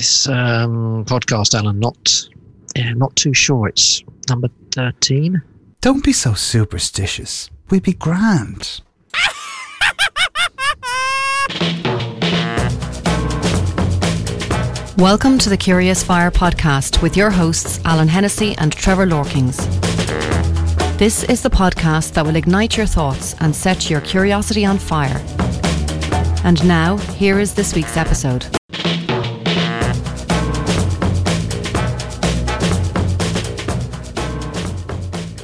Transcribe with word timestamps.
this 0.00 0.26
um, 0.28 1.04
podcast, 1.04 1.52
Alan. 1.52 1.78
Not, 1.78 2.26
yeah, 2.74 2.94
not 2.94 3.14
too 3.16 3.34
sure. 3.34 3.68
It's 3.68 4.02
number 4.30 4.48
thirteen. 4.72 5.42
Don't 5.82 6.02
be 6.02 6.14
so 6.14 6.32
superstitious. 6.32 7.50
We'd 7.68 7.82
be 7.82 7.92
grand. 7.92 8.80
Welcome 14.96 15.36
to 15.38 15.50
the 15.50 15.58
Curious 15.58 16.02
Fire 16.02 16.30
podcast 16.30 17.02
with 17.02 17.14
your 17.14 17.30
hosts, 17.30 17.78
Alan 17.84 18.08
Hennessy 18.08 18.54
and 18.56 18.72
Trevor 18.72 19.06
Lorkings. 19.06 19.58
This 20.96 21.24
is 21.24 21.42
the 21.42 21.50
podcast 21.50 22.14
that 22.14 22.24
will 22.24 22.36
ignite 22.36 22.78
your 22.78 22.86
thoughts 22.86 23.34
and 23.40 23.54
set 23.54 23.90
your 23.90 24.00
curiosity 24.00 24.64
on 24.64 24.78
fire. 24.78 25.22
And 26.42 26.66
now, 26.66 26.96
here 26.96 27.38
is 27.38 27.52
this 27.52 27.74
week's 27.74 27.98
episode. 27.98 28.46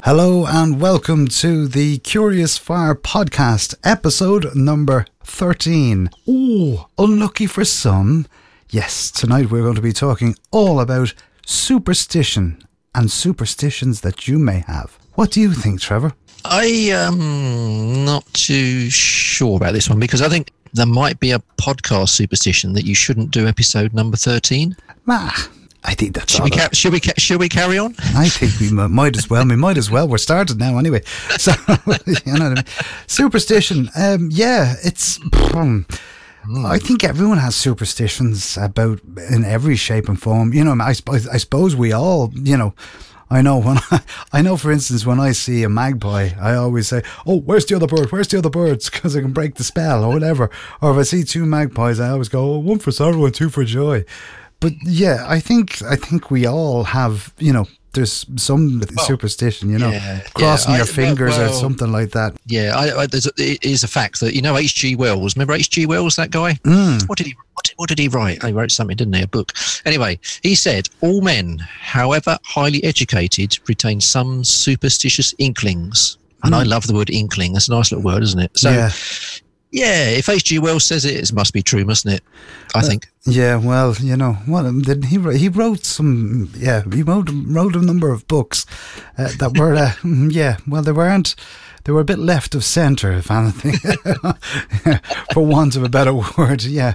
Hello 0.06 0.46
and 0.46 0.80
welcome 0.80 1.26
to 1.26 1.66
the 1.66 1.98
Curious 1.98 2.56
Fire 2.56 2.94
podcast, 2.94 3.74
episode 3.82 4.54
number 4.54 5.04
13. 5.24 6.10
Oh, 6.28 6.86
unlucky 6.96 7.48
for 7.48 7.64
some. 7.64 8.28
Yes, 8.70 9.10
tonight 9.10 9.50
we're 9.50 9.64
going 9.64 9.74
to 9.74 9.82
be 9.82 9.92
talking 9.92 10.36
all 10.52 10.78
about 10.78 11.12
superstition 11.44 12.62
and 12.94 13.10
superstitions 13.10 14.02
that 14.02 14.28
you 14.28 14.38
may 14.38 14.62
have. 14.68 14.96
What 15.14 15.32
do 15.32 15.40
you 15.40 15.52
think, 15.52 15.80
Trevor? 15.80 16.12
I 16.44 16.66
am 16.92 18.04
not 18.04 18.32
too 18.32 18.88
sure 18.88 19.56
about 19.56 19.72
this 19.72 19.90
one 19.90 19.98
because 19.98 20.22
I 20.22 20.28
think 20.28 20.52
there 20.72 20.86
might 20.86 21.18
be 21.18 21.32
a 21.32 21.42
podcast 21.60 22.10
superstition 22.10 22.74
that 22.74 22.84
you 22.84 22.94
shouldn't 22.94 23.32
do 23.32 23.48
episode 23.48 23.92
number 23.92 24.16
thirteen. 24.16 24.76
Ah, 25.08 25.50
I 25.88 25.94
think 25.94 26.14
that's 26.14 26.32
Should 26.34 26.44
we, 26.44 26.50
ca- 26.50 26.68
should 26.72 26.92
we? 26.92 27.00
Ca- 27.00 27.12
should 27.16 27.38
we 27.40 27.48
carry 27.48 27.78
on? 27.78 27.94
I 28.16 28.28
think 28.28 28.58
we 28.60 28.68
m- 28.76 28.92
might 28.92 29.16
as 29.16 29.30
well. 29.30 29.46
We 29.46 29.54
might 29.56 29.78
as 29.78 29.88
well. 29.90 30.08
We're 30.08 30.18
started 30.18 30.58
now 30.58 30.78
anyway. 30.78 31.02
So, 31.38 31.52
you 31.66 32.32
know 32.34 32.48
what 32.48 32.52
I 32.52 32.54
mean? 32.54 32.64
Superstition. 33.06 33.88
Um, 33.96 34.28
yeah, 34.32 34.74
it's. 34.82 35.20
I 36.66 36.78
think 36.78 37.02
everyone 37.04 37.38
has 37.38 37.56
superstitions 37.56 38.56
about 38.56 39.00
in 39.30 39.44
every 39.44 39.76
shape 39.76 40.08
and 40.08 40.20
form. 40.20 40.52
You 40.52 40.64
know, 40.64 40.76
I 40.80 40.92
suppose, 40.92 41.26
I 41.28 41.38
suppose 41.38 41.74
we 41.74 41.92
all, 41.92 42.30
you 42.34 42.56
know, 42.56 42.72
I 43.28 43.42
know 43.42 43.58
when 43.58 43.78
I, 43.90 44.00
I 44.32 44.42
know, 44.42 44.56
for 44.56 44.70
instance, 44.70 45.04
when 45.04 45.18
I 45.18 45.32
see 45.32 45.64
a 45.64 45.68
magpie, 45.68 46.30
I 46.40 46.54
always 46.54 46.86
say, 46.88 47.02
"Oh, 47.26 47.40
where's 47.40 47.66
the 47.66 47.74
other 47.74 47.88
bird? 47.88 48.12
Where's 48.12 48.28
the 48.28 48.38
other 48.38 48.50
birds?" 48.50 48.88
Because 48.90 49.16
I 49.16 49.20
can 49.20 49.32
break 49.32 49.56
the 49.56 49.64
spell 49.64 50.04
or 50.04 50.12
whatever. 50.12 50.48
Or 50.80 50.92
if 50.92 50.98
I 50.98 51.02
see 51.02 51.24
two 51.24 51.44
magpies, 51.46 51.98
I 52.00 52.10
always 52.10 52.28
go, 52.28 52.40
oh, 52.54 52.58
"One 52.58 52.78
for 52.78 52.92
sorrow 52.92 53.24
and 53.24 53.34
two 53.34 53.50
for 53.50 53.64
joy." 53.64 54.04
But 54.60 54.72
yeah, 54.84 55.24
I 55.28 55.40
think 55.40 55.82
I 55.82 55.96
think 55.96 56.30
we 56.30 56.46
all 56.46 56.84
have, 56.84 57.32
you 57.38 57.52
know, 57.52 57.66
there's 57.92 58.26
some 58.36 58.82
superstition, 59.04 59.70
you 59.70 59.78
know, 59.78 59.90
yeah, 59.90 60.20
crossing 60.34 60.72
yeah, 60.72 60.78
your 60.78 60.86
I- 60.86 60.90
fingers 60.90 61.38
or 61.38 61.48
something 61.48 61.90
like 61.90 62.10
that. 62.12 62.34
Yeah, 62.46 62.72
I, 62.76 63.02
I, 63.02 63.06
there's 63.06 63.26
a, 63.26 63.32
it 63.38 63.64
is 63.64 63.82
a 63.84 63.88
fact 63.88 64.20
that 64.20 64.34
you 64.34 64.42
know 64.42 64.56
H.G. 64.56 64.96
Wells. 64.96 65.34
Remember 65.36 65.54
H.G. 65.54 65.86
Wells, 65.86 66.16
that 66.16 66.30
guy? 66.30 66.54
Mm. 66.64 67.08
What 67.08 67.18
did 67.18 67.26
he? 67.26 67.34
What 67.54 67.64
did, 67.64 67.74
what 67.76 67.88
did 67.88 67.98
he 67.98 68.08
write? 68.08 68.42
He 68.42 68.52
wrote 68.52 68.70
something, 68.70 68.96
didn't 68.96 69.14
he? 69.14 69.22
A 69.22 69.26
book. 69.26 69.52
Anyway, 69.86 70.18
he 70.42 70.54
said 70.54 70.88
all 71.00 71.22
men, 71.22 71.58
however 71.58 72.38
highly 72.44 72.84
educated, 72.84 73.58
retain 73.68 74.00
some 74.00 74.44
superstitious 74.44 75.34
inklings. 75.38 76.18
And 76.42 76.54
I 76.54 76.62
love 76.62 76.86
the 76.86 76.94
word 76.94 77.10
inkling. 77.10 77.54
That's 77.54 77.68
a 77.68 77.72
nice 77.72 77.90
little 77.90 78.04
word, 78.04 78.22
isn't 78.22 78.38
it? 78.38 78.56
So, 78.56 78.70
yeah. 78.70 78.90
Yeah, 79.70 80.10
if 80.10 80.28
H.G. 80.28 80.58
Wells 80.58 80.84
says 80.84 81.04
it, 81.04 81.16
it 81.16 81.32
must 81.32 81.52
be 81.52 81.62
true, 81.62 81.84
mustn't 81.84 82.14
it? 82.14 82.22
I 82.74 82.82
think. 82.82 83.08
Yeah, 83.24 83.56
well, 83.56 83.94
you 84.00 84.16
know, 84.16 84.34
what 84.46 84.64
um, 84.64 84.82
did 84.82 85.06
he 85.06 85.18
wrote, 85.18 85.36
he 85.36 85.48
wrote 85.48 85.84
some 85.84 86.50
yeah, 86.56 86.82
he 86.92 87.02
wrote 87.02 87.28
wrote 87.32 87.74
a 87.74 87.82
number 87.82 88.12
of 88.12 88.28
books 88.28 88.66
uh, 89.18 89.30
that 89.38 89.58
were 89.58 89.74
uh, 89.74 89.90
mm, 90.02 90.32
yeah, 90.32 90.58
well 90.66 90.82
they 90.82 90.92
weren't 90.92 91.34
they 91.84 91.92
were 91.92 92.00
a 92.00 92.04
bit 92.04 92.18
left 92.18 92.54
of 92.54 92.64
center 92.64 93.12
if 93.12 93.30
anything 93.30 93.74
for 95.32 95.46
want 95.46 95.76
of 95.76 95.84
a 95.84 95.88
better 95.88 96.12
word, 96.14 96.64
yeah. 96.64 96.94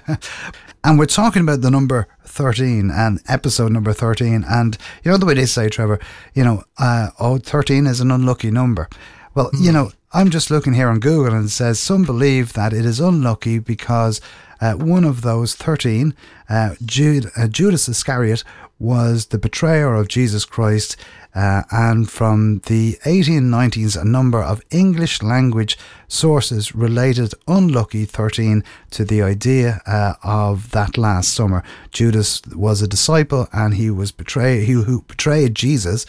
And 0.84 0.98
we're 0.98 1.06
talking 1.06 1.44
about 1.44 1.62
the 1.62 1.72
number 1.72 2.08
13 2.26 2.90
and 2.92 3.22
episode 3.28 3.72
number 3.72 3.94
13 3.94 4.44
and 4.50 4.78
you 5.04 5.12
know 5.12 5.18
the 5.18 5.26
way 5.26 5.34
they 5.34 5.46
say 5.46 5.70
Trevor, 5.70 6.00
you 6.34 6.44
know, 6.44 6.64
uh, 6.78 7.10
oh 7.20 7.38
13 7.38 7.88
is 7.88 8.02
an 8.02 8.12
unlucky 8.12 8.52
number. 8.52 8.90
Well, 9.34 9.50
you 9.60 9.72
know, 9.72 9.92
I'm 10.14 10.30
just 10.30 10.52
looking 10.52 10.74
here 10.74 10.90
on 10.90 11.00
Google 11.00 11.34
and 11.34 11.46
it 11.46 11.52
says 11.52 11.80
some 11.80 12.04
believe 12.04 12.52
that 12.52 12.74
it 12.74 12.84
is 12.84 13.00
unlucky 13.00 13.60
because 13.60 14.20
uh, 14.60 14.74
one 14.74 15.06
of 15.06 15.22
those 15.22 15.56
13, 15.56 16.14
uh, 16.50 16.76
Jude, 16.84 17.32
uh, 17.38 17.48
Judas 17.48 17.88
Iscariot, 17.88 18.44
was 18.78 19.28
the 19.28 19.38
betrayer 19.38 19.94
of 19.94 20.10
Jesus 20.10 20.44
Christ. 20.44 20.98
Uh, 21.34 21.64
and 21.72 22.12
from 22.12 22.60
the 22.66 23.00
1890s, 23.06 24.00
a 24.00 24.04
number 24.04 24.42
of 24.42 24.62
English 24.70 25.22
language 25.22 25.78
sources 26.10 26.76
related 26.76 27.34
unlucky 27.48 28.04
13 28.04 28.66
to 28.90 29.06
the 29.06 29.22
idea 29.22 29.82
uh, 29.88 30.16
of 30.24 30.72
that 30.72 30.98
Last 30.98 31.34
Supper. 31.34 31.64
Judas 31.92 32.42
was 32.54 32.82
a 32.82 32.88
disciple 32.88 33.48
and 33.54 33.76
he 33.76 33.90
was 33.90 34.12
betrayed, 34.12 34.66
he 34.66 34.74
who 34.74 35.04
betrayed 35.04 35.56
Jesus 35.56 36.06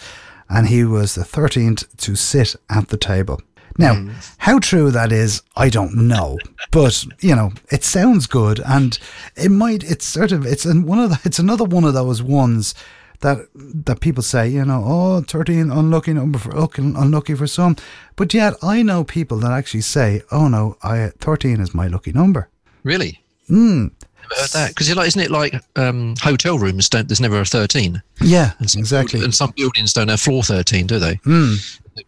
and 0.51 0.67
he 0.67 0.83
was 0.83 1.15
the 1.15 1.23
13th 1.23 1.87
to 1.99 2.17
sit 2.17 2.57
at 2.69 2.89
the 2.89 2.97
table. 2.97 3.41
Now, 3.79 4.09
how 4.39 4.59
true 4.59 4.91
that 4.91 5.13
is, 5.13 5.43
I 5.57 5.69
don't 5.69 5.95
know, 5.95 6.39
but 6.71 7.05
you 7.21 7.35
know, 7.35 7.53
it 7.71 7.85
sounds 7.85 8.27
good, 8.27 8.61
and 8.65 8.99
it 9.37 9.51
might. 9.51 9.83
It's 9.85 10.05
sort 10.05 10.33
of 10.33 10.45
it's 10.47 10.65
one 10.65 10.99
of 10.99 11.11
the, 11.11 11.21
it's 11.25 11.39
another 11.39 11.65
one 11.65 11.85
of 11.85 11.95
those 11.95 12.23
ones 12.23 12.75
that 13.21 13.49
that 13.55 14.01
people 14.01 14.23
say, 14.23 14.49
you 14.49 14.65
know, 14.65 14.83
oh, 14.87 15.21
13 15.23 15.71
unlucky 15.71 16.13
number 16.13 16.39
for 16.39 16.69
unlucky 16.77 17.35
for 17.35 17.47
some, 17.47 17.77
but 18.17 18.35
yet 18.35 18.55
I 18.63 18.83
know 18.83 19.05
people 19.05 19.39
that 19.39 19.53
actually 19.53 19.83
say, 19.83 20.23
oh 20.31 20.49
no, 20.49 20.77
I 20.83 21.13
13 21.19 21.61
is 21.61 21.75
my 21.75 21.87
lucky 21.87 22.13
number. 22.13 22.49
Really? 22.83 23.23
Hmm. 23.49 23.89
Never 24.23 24.35
heard 24.41 24.51
that. 24.51 24.69
Because 24.69 24.89
you're 24.89 24.97
like, 24.97 25.09
isn't 25.09 25.21
it 25.21 25.31
like 25.31 25.55
um, 25.77 26.15
hotel 26.21 26.59
rooms? 26.59 26.89
Don't 26.89 27.09
there's 27.09 27.21
never 27.21 27.41
a 27.41 27.45
thirteen? 27.45 28.03
Yeah, 28.21 28.53
And 28.59 28.71
some, 28.71 28.81
exactly. 28.81 29.23
And 29.23 29.35
some 29.35 29.53
buildings 29.57 29.93
don't 29.93 30.09
have 30.09 30.21
floor 30.21 30.43
thirteen, 30.43 30.87
do 30.87 30.99
they? 30.99 31.19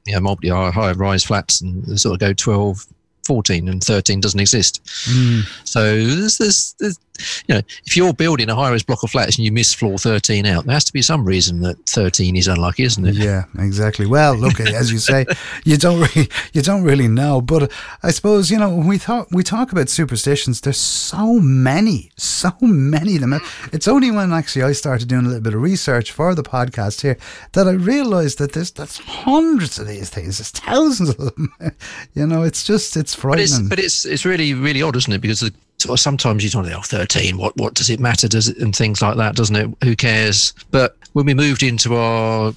You 0.07 0.15
know, 0.15 0.21
multi 0.21 0.49
high 0.49 0.93
rise 0.93 1.25
flats 1.25 1.61
and 1.61 1.85
they 1.85 1.97
sort 1.97 2.15
of 2.15 2.21
go 2.21 2.33
12, 2.33 2.87
14 3.25 3.69
and 3.69 3.83
13 3.83 4.21
doesn't 4.21 4.41
exist. 4.41 4.81
Hmm. 5.07 5.41
So 5.65 5.83
there's, 5.83 6.39
there's, 6.39 6.75
there's, 6.79 6.99
you 7.47 7.55
know, 7.55 7.61
if 7.87 7.97
you're 7.97 8.13
building 8.13 8.51
a 8.51 8.55
high 8.55 8.71
rise 8.71 8.83
block 8.83 9.03
of 9.05 9.11
flats 9.11 9.37
and 9.37 9.45
you 9.45 9.53
miss 9.53 9.73
floor 9.73 9.99
13 9.99 10.47
out, 10.47 10.65
there 10.65 10.75
has 10.75 10.85
to 10.85 10.93
be 10.93 11.03
some 11.03 11.25
reason 11.25 11.61
that 11.61 11.77
13 11.87 12.35
is 12.35 12.49
unlucky, 12.49 12.83
isn't 12.83 13.07
it? 13.07 13.15
Yeah, 13.15 13.45
exactly. 13.59 14.07
Well, 14.07 14.35
look, 14.35 14.59
as 14.61 14.91
you 14.91 14.99
say, 14.99 15.25
you 15.65 15.77
don't 15.77 16.01
really, 16.01 16.29
you 16.53 16.63
don't 16.63 16.83
really 16.83 17.07
know. 17.07 17.41
But 17.41 17.71
I 18.03 18.11
suppose 18.11 18.51
you 18.51 18.59
know 18.59 18.75
when 18.75 18.89
we 18.89 18.99
talk, 18.99 19.29
we 19.31 19.45
talk 19.45 19.71
about 19.71 19.89
superstitions. 19.89 20.61
There's 20.61 20.77
so 20.77 21.35
many, 21.35 22.11
so 22.17 22.53
many 22.61 23.15
of 23.15 23.21
them. 23.21 23.41
It's 23.73 23.87
only 23.87 24.11
when 24.11 24.33
actually 24.33 24.65
I 24.65 24.73
started 24.73 25.09
doing 25.09 25.25
a 25.25 25.29
little 25.29 25.43
bit 25.43 25.55
of 25.55 25.63
research 25.63 26.11
for 26.11 26.35
the 26.35 26.43
podcast 26.43 27.03
here 27.03 27.17
that 27.53 27.69
I 27.69 27.73
realised 27.73 28.39
that 28.39 28.53
there's 28.53 28.73
that's 28.73 28.99
hundreds 28.99 29.79
of 29.79 29.87
these 29.87 30.11
things. 30.11 30.39
There's 30.39 30.51
thousands 30.51 31.11
of 31.11 31.17
them. 31.19 31.55
you 32.15 32.27
know, 32.27 32.43
it's 32.43 32.65
just 32.65 32.97
it's 32.97 33.14
it's, 33.15 33.21
frightening. 33.23 33.69
but 33.69 33.79
it's, 33.79 34.05
it's 34.05 34.25
really, 34.25 34.55
really 34.55 34.83
odd, 34.83 34.97
isn't 34.97 35.13
it? 35.13 35.21
Because 35.21 35.41
the, 35.41 35.53
sort 35.79 35.99
of 35.99 36.01
sometimes 36.01 36.45
you 36.45 36.51
don't 36.51 36.67
know, 36.69 36.79
oh, 36.79 36.83
13, 36.83 37.37
what, 37.37 37.57
what 37.57 37.75
does 37.75 37.91
it 37.91 38.01
matter? 38.01 38.29
Does 38.29 38.49
it, 38.49 38.59
and 38.59 38.75
things 38.75 39.03
like 39.03 39.17
that, 39.17 39.37
doesn't 39.37 39.57
it? 39.57 39.71
Who 39.85 39.97
cares? 39.97 40.53
But 40.71 40.97
when 41.13 41.27
we 41.27 41.35
moved 41.35 41.63
into 41.63 41.95
our 41.97 42.53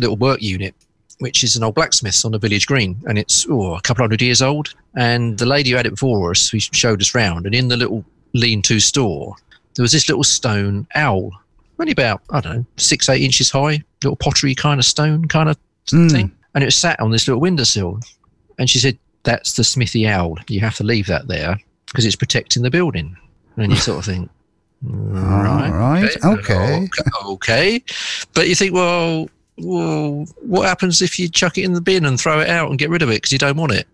little 0.00 0.16
work 0.16 0.42
unit, 0.42 0.74
which 1.18 1.42
is 1.42 1.56
an 1.56 1.64
old 1.64 1.74
blacksmith's 1.74 2.24
on 2.24 2.32
the 2.32 2.38
village 2.38 2.66
green, 2.66 2.96
and 3.06 3.18
it's 3.18 3.46
oh, 3.48 3.74
a 3.74 3.80
couple 3.80 4.02
hundred 4.02 4.20
years 4.20 4.42
old. 4.42 4.74
And 4.96 5.38
the 5.38 5.46
lady 5.46 5.70
who 5.70 5.76
had 5.76 5.86
it 5.86 5.90
before 5.90 6.30
us, 6.30 6.50
who 6.50 6.60
showed 6.60 7.00
us 7.00 7.14
round, 7.14 7.46
and 7.46 7.54
in 7.54 7.68
the 7.68 7.76
little 7.76 8.04
lean-to 8.34 8.80
store, 8.80 9.34
there 9.74 9.82
was 9.82 9.92
this 9.92 10.08
little 10.08 10.24
stone 10.24 10.86
owl, 10.94 11.30
only 11.78 11.92
about 11.92 12.20
I 12.30 12.40
don't 12.40 12.56
know, 12.56 12.66
six, 12.76 13.08
eight 13.08 13.22
inches 13.22 13.50
high, 13.50 13.82
little 14.02 14.16
pottery 14.16 14.54
kind 14.54 14.78
of 14.78 14.84
stone 14.84 15.26
kind 15.28 15.48
of 15.48 15.56
Mm. 15.92 16.10
thing, 16.10 16.32
and 16.54 16.64
it 16.64 16.66
was 16.66 16.74
sat 16.76 16.98
on 16.98 17.12
this 17.12 17.28
little 17.28 17.40
windowsill. 17.40 18.00
And 18.58 18.68
she 18.68 18.80
said, 18.80 18.98
"That's 19.26 19.52
the 19.52 19.64
smithy 19.64 20.08
owl. 20.08 20.38
You 20.48 20.60
have 20.60 20.76
to 20.76 20.84
leave 20.84 21.06
that 21.08 21.28
there 21.28 21.60
because 21.86 22.06
it's 22.06 22.16
protecting 22.16 22.62
the 22.62 22.70
building." 22.70 23.14
And 23.58 23.70
you 23.70 23.76
sort 23.78 23.98
of 23.98 24.04
think, 24.06 24.30
right, 24.82 25.70
right, 25.70 26.16
okay. 26.24 26.86
okay, 26.86 26.88
okay. 27.26 27.84
But 28.34 28.48
you 28.48 28.54
think, 28.54 28.72
well, 28.74 29.28
well, 29.58 30.26
what 30.42 30.66
happens 30.68 31.00
if 31.02 31.18
you 31.18 31.28
chuck 31.28 31.56
it 31.58 31.64
in 31.64 31.72
the 31.72 31.80
bin 31.80 32.04
and 32.04 32.20
throw 32.20 32.40
it 32.40 32.48
out 32.48 32.68
and 32.70 32.78
get 32.78 32.90
rid 32.90 33.02
of 33.02 33.08
it 33.10 33.14
because 33.16 33.32
you 33.32 33.38
don't 33.38 33.56
want 33.56 33.72
it? 33.72 33.86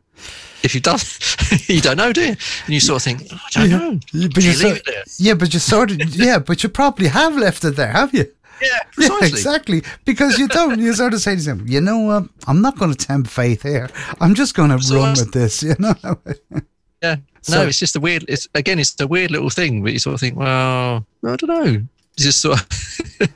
If 0.64 0.74
you 0.74 0.80
don't, 0.80 1.02
you 1.68 1.80
don't 1.80 1.96
know, 1.96 2.12
do 2.12 2.20
you? 2.22 2.28
And 2.66 2.68
you 2.68 2.80
sort 2.80 2.96
of 2.96 3.02
think, 3.04 3.28
oh, 3.32 3.36
I 3.56 3.60
don't 3.60 3.70
Yeah. 3.70 3.78
know. 3.78 3.92
But 3.92 4.10
Do 4.12 4.18
you 4.42 4.50
you 4.50 4.52
sort- 4.52 4.64
leave 4.72 4.76
it 4.76 4.86
there? 4.86 5.04
yeah, 5.18 5.34
but 5.34 5.54
you 5.54 5.60
sort 5.60 5.90
of 5.92 6.00
yeah, 6.16 6.38
but 6.38 6.62
you 6.62 6.68
probably 6.68 7.08
have 7.08 7.36
left 7.36 7.64
it 7.64 7.76
there, 7.76 7.92
have 7.92 8.12
you? 8.14 8.30
Yeah, 8.62 8.68
Yeah, 8.98 9.08
precisely. 9.08 9.28
exactly. 9.28 9.82
Because 10.04 10.38
you 10.38 10.48
don't. 10.48 10.78
You 10.78 10.94
sort 10.94 11.14
of 11.14 11.20
say 11.20 11.32
to 11.32 11.36
yourself, 11.36 11.60
you 11.66 11.80
know 11.80 11.98
what? 11.98 12.24
I'm 12.46 12.62
not 12.62 12.78
going 12.78 12.94
to 12.94 13.06
tempt 13.06 13.28
faith 13.30 13.62
here. 13.62 13.88
I'm 14.20 14.34
just 14.34 14.54
going 14.54 14.70
to 14.70 14.80
So 14.82 14.96
run 14.96 15.12
with 15.14 15.32
this. 15.32 15.62
You 15.68 15.74
know. 15.78 15.94
Yeah. 17.02 17.16
So- 17.42 17.56
no, 17.62 17.66
it's 17.68 17.78
just 17.78 17.96
a 17.96 18.00
weird. 18.00 18.24
It's 18.28 18.46
again, 18.54 18.78
it's 18.78 18.98
a 19.00 19.06
weird 19.06 19.30
little 19.32 19.50
thing. 19.50 19.82
But 19.82 19.92
you 19.92 19.98
sort 19.98 20.14
of 20.14 20.20
think, 20.20 20.36
well, 20.36 21.04
I 21.24 21.36
don't 21.36 21.48
know. 21.48 21.82
just 22.16 22.40
sort 22.40 22.60
of, 22.60 22.68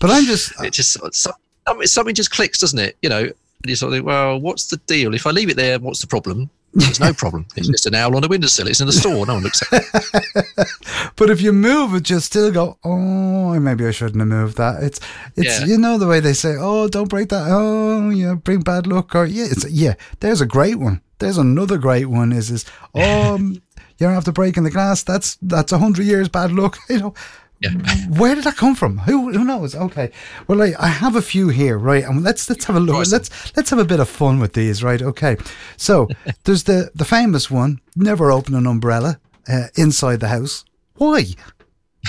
But 0.00 0.10
I'm 0.10 0.24
just 0.24 0.52
it 0.64 0.72
just 0.72 0.92
sort 0.92 1.08
of- 1.08 1.14
so- 1.14 1.32
something 1.68 1.86
something 1.86 2.14
just 2.14 2.30
clicks, 2.30 2.58
doesn't 2.58 2.78
it? 2.78 2.96
You 3.02 3.08
know, 3.10 3.20
and 3.24 3.34
you 3.70 3.76
sort 3.76 3.92
of 3.92 3.96
think, 3.98 4.06
well, 4.06 4.40
what's 4.40 4.66
the 4.66 4.78
deal? 4.78 5.14
If 5.14 5.26
I 5.26 5.30
leave 5.30 5.48
it 5.50 5.56
there, 5.56 5.78
what's 5.78 6.00
the 6.00 6.06
problem? 6.06 6.50
There's 6.74 7.00
no 7.00 7.12
problem. 7.22 7.46
It's 7.56 7.68
just 7.68 7.86
an 7.86 7.94
owl 7.94 8.16
on 8.16 8.24
a 8.24 8.28
windowsill. 8.28 8.68
It's 8.68 8.80
in 8.80 8.86
the 8.86 8.92
store. 8.92 9.26
No 9.26 9.34
one 9.34 9.42
looks 9.42 9.62
at 9.72 9.82
it. 9.82 10.68
But 11.16 11.30
if 11.30 11.40
you 11.42 11.52
move 11.52 11.94
it, 11.94 12.08
you'll 12.08 12.20
still 12.20 12.50
go, 12.50 12.78
oh, 12.84 13.58
maybe 13.60 13.86
I 13.86 13.90
shouldn't 13.90 14.18
have 14.20 14.28
moved 14.28 14.56
that. 14.56 14.82
It's, 14.82 14.98
it's, 15.36 15.60
Yeah. 15.60 15.66
you 15.66 15.78
know, 15.78 15.98
the 15.98 16.06
way 16.06 16.20
they 16.20 16.32
say, 16.32 16.56
oh, 16.58 16.88
don't 16.88 17.08
break 17.08 17.28
that. 17.28 17.46
Oh, 17.48 18.08
you 18.10 18.28
yeah, 18.28 18.34
bring 18.34 18.60
bad 18.60 18.86
luck. 18.86 19.14
Or, 19.14 19.24
yeah, 19.26 19.44
it's, 19.44 19.68
yeah, 19.70 19.94
there's 20.20 20.40
a 20.40 20.46
great 20.46 20.76
one. 20.76 21.00
There's 21.18 21.38
another 21.38 21.78
great 21.78 22.06
one 22.06 22.32
is, 22.32 22.50
is, 22.50 22.64
oh, 22.94 23.34
um, 23.34 23.52
you 23.98 24.06
don't 24.06 24.14
have 24.14 24.24
to 24.24 24.32
break 24.32 24.56
in 24.56 24.64
the 24.64 24.70
glass. 24.70 25.02
That's, 25.02 25.36
that's 25.42 25.72
a 25.72 25.78
hundred 25.78 26.06
years 26.06 26.28
bad 26.28 26.52
luck. 26.52 26.78
You 26.88 26.98
know, 26.98 27.14
Yeah. 27.62 27.70
where 28.08 28.34
did 28.34 28.44
that 28.44 28.56
come 28.56 28.74
from? 28.74 28.98
Who, 28.98 29.32
who 29.32 29.44
knows? 29.44 29.74
Okay. 29.74 30.10
Well, 30.48 30.62
I, 30.62 30.74
I 30.78 30.88
have 30.88 31.16
a 31.16 31.22
few 31.22 31.48
here, 31.48 31.78
right? 31.78 32.04
And 32.04 32.22
let's, 32.22 32.48
let's 32.50 32.64
have 32.64 32.76
a 32.76 32.80
look. 32.80 33.06
Let's, 33.10 33.56
let's 33.56 33.70
have 33.70 33.78
a 33.78 33.84
bit 33.84 34.00
of 34.00 34.08
fun 34.08 34.40
with 34.40 34.54
these, 34.54 34.82
right? 34.82 35.00
Okay. 35.00 35.36
So 35.76 36.08
there's 36.44 36.64
the, 36.64 36.90
the 36.94 37.04
famous 37.04 37.50
one, 37.50 37.80
never 37.94 38.32
open 38.32 38.54
an 38.54 38.66
umbrella 38.66 39.20
uh, 39.48 39.68
inside 39.76 40.20
the 40.20 40.28
house. 40.28 40.64
Why? 40.94 41.26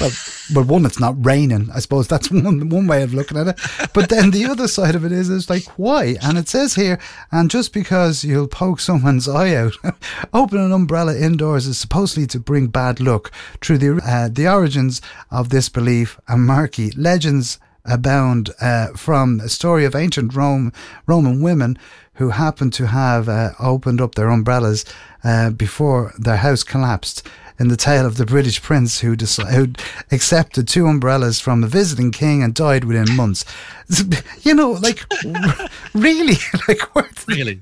Well, 0.01 0.11
well, 0.55 0.63
one, 0.65 0.85
it's 0.85 0.99
not 0.99 1.23
raining. 1.23 1.69
I 1.73 1.79
suppose 1.79 2.07
that's 2.07 2.31
one 2.31 2.69
one 2.69 2.87
way 2.87 3.03
of 3.03 3.13
looking 3.13 3.37
at 3.37 3.47
it. 3.47 3.59
But 3.93 4.09
then 4.09 4.31
the 4.31 4.45
other 4.45 4.67
side 4.67 4.95
of 4.95 5.05
it 5.05 5.11
is, 5.11 5.29
is 5.29 5.49
like, 5.49 5.65
why? 5.77 6.15
And 6.21 6.37
it 6.37 6.49
says 6.49 6.75
here, 6.75 6.99
and 7.31 7.51
just 7.51 7.73
because 7.73 8.23
you'll 8.23 8.47
poke 8.47 8.79
someone's 8.79 9.29
eye 9.29 9.55
out, 9.55 9.73
open 10.33 10.59
an 10.59 10.71
umbrella 10.71 11.15
indoors 11.15 11.67
is 11.67 11.77
supposedly 11.77 12.25
to 12.27 12.39
bring 12.39 12.67
bad 12.67 12.99
luck. 12.99 13.31
Through 13.61 13.77
the 13.77 14.01
uh, 14.03 14.29
the 14.31 14.47
origins 14.47 15.01
of 15.29 15.49
this 15.49 15.69
belief 15.69 16.19
and 16.27 16.41
murky 16.41 16.91
legends 16.91 17.59
abound 17.85 18.49
uh, 18.61 18.87
from 18.95 19.41
a 19.41 19.49
story 19.49 19.85
of 19.85 19.95
ancient 19.95 20.33
Rome 20.33 20.71
Roman 21.05 21.41
women 21.41 21.77
who 22.15 22.29
happened 22.29 22.73
to 22.73 22.87
have 22.87 23.27
uh, 23.27 23.51
opened 23.59 23.99
up 23.99 24.15
their 24.15 24.29
umbrellas 24.29 24.85
uh, 25.23 25.49
before 25.49 26.13
their 26.17 26.37
house 26.37 26.63
collapsed. 26.63 27.27
In 27.59 27.67
the 27.67 27.77
tale 27.77 28.05
of 28.05 28.17
the 28.17 28.25
British 28.25 28.61
prince 28.61 29.01
who, 29.01 29.15
deci- 29.15 29.51
who 29.51 29.73
accepted 30.11 30.67
two 30.67 30.87
umbrellas 30.87 31.39
from 31.39 31.63
a 31.63 31.67
visiting 31.67 32.11
king 32.11 32.41
and 32.41 32.53
died 32.53 32.83
within 32.83 33.15
months. 33.15 33.45
You 34.41 34.55
know, 34.55 34.71
like, 34.71 35.05
really? 35.93 36.35
Like, 36.67 36.95
what? 36.95 37.25
Really? 37.27 37.61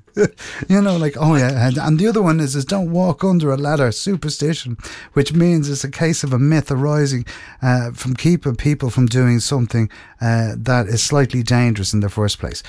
you 0.69 0.81
know, 0.81 0.95
like, 0.97 1.15
oh 1.19 1.35
yeah. 1.35 1.67
And, 1.67 1.77
and 1.77 1.99
the 1.99 2.07
other 2.07 2.21
one 2.21 2.39
is, 2.39 2.55
is 2.55 2.63
don't 2.63 2.91
walk 2.91 3.23
under 3.23 3.51
a 3.51 3.57
ladder, 3.57 3.91
superstition, 3.91 4.77
which 5.13 5.33
means 5.33 5.69
it's 5.69 5.83
a 5.83 5.91
case 5.91 6.23
of 6.23 6.31
a 6.31 6.39
myth 6.39 6.71
arising 6.71 7.25
uh, 7.61 7.91
from 7.91 8.15
keeping 8.15 8.55
people 8.55 8.89
from 8.89 9.07
doing 9.07 9.39
something 9.39 9.89
uh, 10.21 10.53
that 10.57 10.87
is 10.87 11.03
slightly 11.03 11.43
dangerous 11.43 11.93
in 11.93 11.99
the 11.99 12.09
first 12.09 12.39
place. 12.39 12.63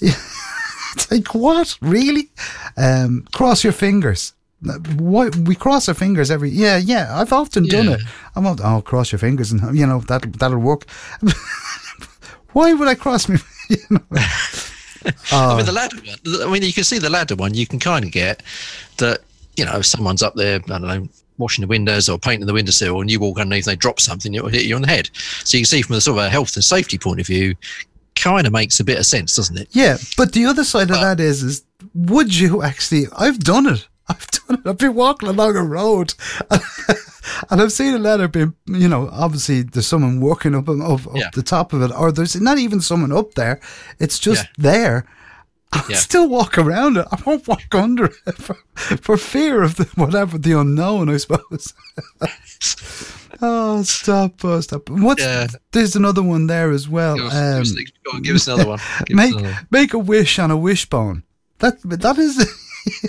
it's 0.00 1.10
like, 1.10 1.34
what? 1.34 1.78
Really? 1.80 2.30
Um, 2.76 3.26
cross 3.32 3.62
your 3.62 3.72
fingers. 3.72 4.34
Why 4.96 5.28
we 5.28 5.54
cross 5.54 5.88
our 5.88 5.94
fingers 5.94 6.30
every 6.30 6.50
yeah 6.50 6.76
yeah 6.76 7.18
I've 7.18 7.32
often 7.32 7.64
done 7.66 7.88
it 7.88 8.00
I'm 8.36 8.44
not 8.44 8.60
oh 8.62 8.82
cross 8.82 9.10
your 9.10 9.18
fingers 9.18 9.52
and 9.52 9.76
you 9.76 9.86
know 9.86 10.00
that 10.00 10.32
that'll 10.34 10.58
work 10.58 10.84
why 12.52 12.74
would 12.74 12.86
I 12.88 12.94
cross 12.94 13.28
me 13.28 13.38
you 13.70 13.78
know 13.90 14.00
I 15.32 15.52
mean, 15.52 15.60
uh, 15.60 15.62
the 15.62 15.72
ladder 15.72 15.96
one. 15.96 16.42
I 16.42 16.52
mean, 16.52 16.62
you 16.62 16.72
can 16.72 16.84
see 16.84 16.98
the 16.98 17.08
ladder 17.08 17.34
one. 17.34 17.54
You 17.54 17.66
can 17.66 17.78
kind 17.78 18.04
of 18.04 18.10
get 18.10 18.42
that. 18.98 19.20
You 19.56 19.64
know, 19.64 19.78
if 19.78 19.86
someone's 19.86 20.22
up 20.22 20.34
there, 20.34 20.56
I 20.56 20.78
don't 20.78 20.82
know, 20.82 21.08
washing 21.38 21.62
the 21.62 21.68
windows 21.68 22.08
or 22.08 22.18
painting 22.18 22.46
the 22.46 22.52
windowsill, 22.52 23.00
and 23.00 23.10
you 23.10 23.18
walk 23.18 23.38
underneath, 23.38 23.66
and 23.66 23.72
they 23.72 23.76
drop 23.76 23.98
something, 23.98 24.32
it 24.34 24.42
will 24.42 24.50
hit 24.50 24.64
you 24.64 24.76
on 24.76 24.82
the 24.82 24.88
head. 24.88 25.10
So 25.14 25.56
you 25.56 25.62
can 25.62 25.66
see 25.66 25.82
from 25.82 25.96
a 25.96 26.00
sort 26.00 26.18
of 26.18 26.24
a 26.24 26.30
health 26.30 26.54
and 26.54 26.64
safety 26.64 26.98
point 26.98 27.20
of 27.20 27.26
view, 27.26 27.56
kind 28.14 28.46
of 28.46 28.52
makes 28.52 28.78
a 28.78 28.84
bit 28.84 28.98
of 28.98 29.06
sense, 29.06 29.36
doesn't 29.36 29.58
it? 29.58 29.68
Yeah, 29.72 29.96
but 30.16 30.32
the 30.32 30.44
other 30.44 30.64
side 30.64 30.90
of 30.90 31.00
that 31.00 31.18
is, 31.18 31.42
is 31.42 31.64
would 31.94 32.34
you 32.38 32.62
actually? 32.62 33.06
I've 33.16 33.40
done 33.40 33.66
it. 33.66 33.88
I've 34.10 34.26
done 34.30 34.58
it. 34.58 34.66
I've 34.68 34.78
been 34.78 34.94
walking 34.94 35.28
along 35.28 35.56
a 35.56 35.62
road, 35.64 36.14
and 37.50 37.60
I've 37.62 37.72
seen 37.72 37.94
a 37.94 37.98
ladder 37.98 38.28
being, 38.28 38.54
you 38.66 38.88
know, 38.88 39.08
obviously 39.12 39.62
there's 39.62 39.86
someone 39.86 40.20
working 40.20 40.54
up 40.54 40.68
up, 40.68 40.80
up 41.06 41.14
Yeah. 41.14 41.30
the 41.34 41.42
top 41.42 41.72
of 41.72 41.82
it, 41.82 41.92
or 41.96 42.10
there's 42.12 42.40
not 42.40 42.58
even 42.58 42.80
someone 42.80 43.12
up 43.12 43.34
there. 43.34 43.60
It's 43.98 44.18
just 44.18 44.44
Yeah. 44.44 44.50
there. 44.58 45.06
I 45.72 45.84
Yeah. 45.88 45.96
still 45.98 46.28
walk 46.28 46.58
around 46.58 46.96
it. 46.96 47.06
I 47.12 47.18
won't 47.24 47.46
walk 47.46 47.72
under 47.74 48.06
it 48.06 48.34
for, 48.46 48.56
for 49.00 49.16
fear 49.16 49.62
of 49.62 49.76
the 49.76 49.84
whatever 49.94 50.36
the 50.38 50.52
unknown. 50.58 51.08
I 51.08 51.16
suppose. 51.18 51.72
oh, 53.42 53.82
stop! 53.84 54.44
Oh, 54.44 54.60
stop! 54.60 54.88
What's 54.90 55.22
Yeah. 55.22 55.46
there's 55.72 55.94
another 55.96 56.22
one 56.24 56.48
there 56.48 56.70
as 56.72 56.88
well. 56.88 57.16
Give 57.16 57.26
us, 57.26 57.34
Um, 57.34 57.62
give, 57.76 57.86
us, 58.14 58.20
give 58.22 58.36
us 58.36 58.48
another 58.48 58.66
one. 58.68 58.80
Give 59.06 59.16
make 59.16 59.32
another 59.32 59.48
one. 59.54 59.66
make 59.70 59.94
a 59.94 59.98
wish 59.98 60.38
on 60.40 60.50
a 60.50 60.56
wishbone. 60.56 61.22
That 61.60 61.78
that 61.84 62.18
is. 62.18 62.36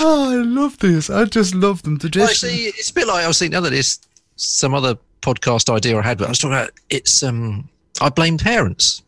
oh, 0.00 0.30
I 0.30 0.36
love 0.42 0.78
this. 0.78 1.10
I 1.10 1.24
just 1.24 1.54
love 1.54 1.82
them. 1.82 1.98
The 1.98 2.10
Well, 2.14 2.28
just 2.28 2.40
see, 2.40 2.66
it's 2.66 2.90
a 2.90 2.94
bit 2.94 3.06
like 3.06 3.24
I 3.24 3.28
was 3.28 3.38
thinking 3.38 3.52
the 3.52 3.58
other 3.58 3.70
this 3.70 3.98
some 4.36 4.74
other 4.74 4.96
podcast 5.22 5.72
idea 5.72 5.98
I 5.98 6.02
had, 6.02 6.18
but 6.18 6.26
I 6.26 6.30
was 6.30 6.38
talking 6.38 6.54
about 6.56 6.70
it's 6.90 7.22
um 7.22 7.68
I 8.00 8.08
blame 8.08 8.38
parents 8.38 9.02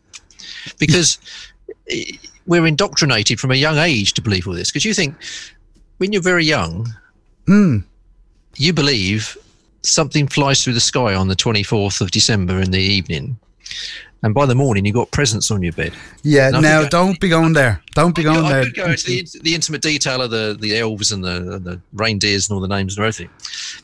because 0.79 1.17
we're 2.47 2.65
indoctrinated 2.65 3.39
from 3.39 3.51
a 3.51 3.55
young 3.55 3.77
age 3.77 4.13
to 4.13 4.21
believe 4.21 4.47
all 4.47 4.53
this. 4.53 4.69
Because 4.69 4.85
you 4.85 4.93
think 4.93 5.15
when 5.97 6.13
you're 6.13 6.21
very 6.21 6.45
young, 6.45 6.87
Mm. 7.47 7.85
you 8.57 8.73
believe 8.73 9.37
something 9.83 10.27
flies 10.27 10.61
through 10.61 10.73
the 10.73 10.81
sky 10.81 11.15
on 11.15 11.29
the 11.29 11.35
24th 11.35 12.01
of 12.01 12.11
December 12.11 12.59
in 12.59 12.71
the 12.71 12.81
evening, 12.81 13.37
and 14.23 14.33
by 14.33 14.45
the 14.45 14.55
morning 14.55 14.85
you've 14.85 14.95
got 14.95 15.11
presents 15.11 15.51
on 15.51 15.61
your 15.61 15.73
bed. 15.73 15.93
yeah. 16.23 16.49
No, 16.49 16.59
now 16.59 16.87
don't 16.87 17.19
be 17.19 17.29
going 17.29 17.53
there. 17.53 17.81
Don't 17.93 18.15
be 18.15 18.23
going 18.23 18.45
I 18.45 18.49
there. 18.53 18.63
could 18.65 18.75
go 18.75 18.85
into 18.85 19.05
the, 19.05 19.25
the 19.41 19.55
intimate 19.55 19.81
detail 19.81 20.21
of 20.21 20.29
the, 20.29 20.55
the 20.59 20.77
elves 20.77 21.11
and 21.11 21.23
the, 21.23 21.55
and 21.55 21.63
the 21.65 21.81
reindeers 21.93 22.47
and 22.49 22.55
all 22.55 22.61
the 22.61 22.67
names 22.67 22.95
and 22.95 23.03
everything, 23.03 23.29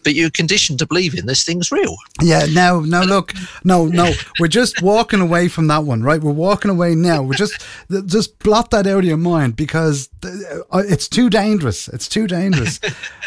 but 0.03 0.13
you're 0.13 0.29
conditioned 0.29 0.79
to 0.79 0.85
believe 0.85 1.17
in 1.17 1.25
this 1.25 1.43
thing's 1.43 1.71
real. 1.71 1.95
Yeah. 2.21 2.45
Now, 2.51 2.81
now 2.81 3.03
look. 3.03 3.33
No, 3.63 3.87
no. 3.87 4.11
We're 4.39 4.47
just 4.47 4.81
walking 4.81 5.19
away 5.21 5.47
from 5.47 5.67
that 5.67 5.83
one, 5.83 6.03
right? 6.03 6.21
We're 6.21 6.31
walking 6.31 6.69
away 6.69 6.95
now. 6.95 7.23
We're 7.23 7.33
just 7.33 7.65
just 8.05 8.37
blot 8.39 8.71
that 8.71 8.85
out 8.87 8.99
of 8.99 9.05
your 9.05 9.17
mind 9.17 9.55
because 9.55 10.09
uh, 10.23 10.83
it's 10.87 11.07
too 11.07 11.29
dangerous. 11.29 11.87
It's 11.87 12.07
too 12.07 12.27
dangerous. 12.27 12.79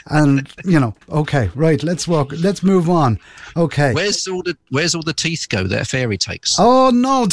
and 0.06 0.49
you 0.64 0.79
know. 0.79 0.94
Okay. 1.11 1.50
Right. 1.55 1.82
Let's 1.82 2.06
walk. 2.06 2.32
Let's 2.32 2.62
move 2.62 2.88
on. 2.88 3.19
Okay. 3.56 3.93
Where's 3.93 4.26
all 4.29 4.43
the 4.43 4.56
Where's 4.70 4.94
all 4.94 5.03
the 5.03 5.15
teeth 5.15 5.48
go 5.48 5.65
that 5.65 5.82
a 5.82 5.84
fairy 5.84 6.19
takes? 6.19 6.56
Oh 6.58 6.91
no! 7.03 7.26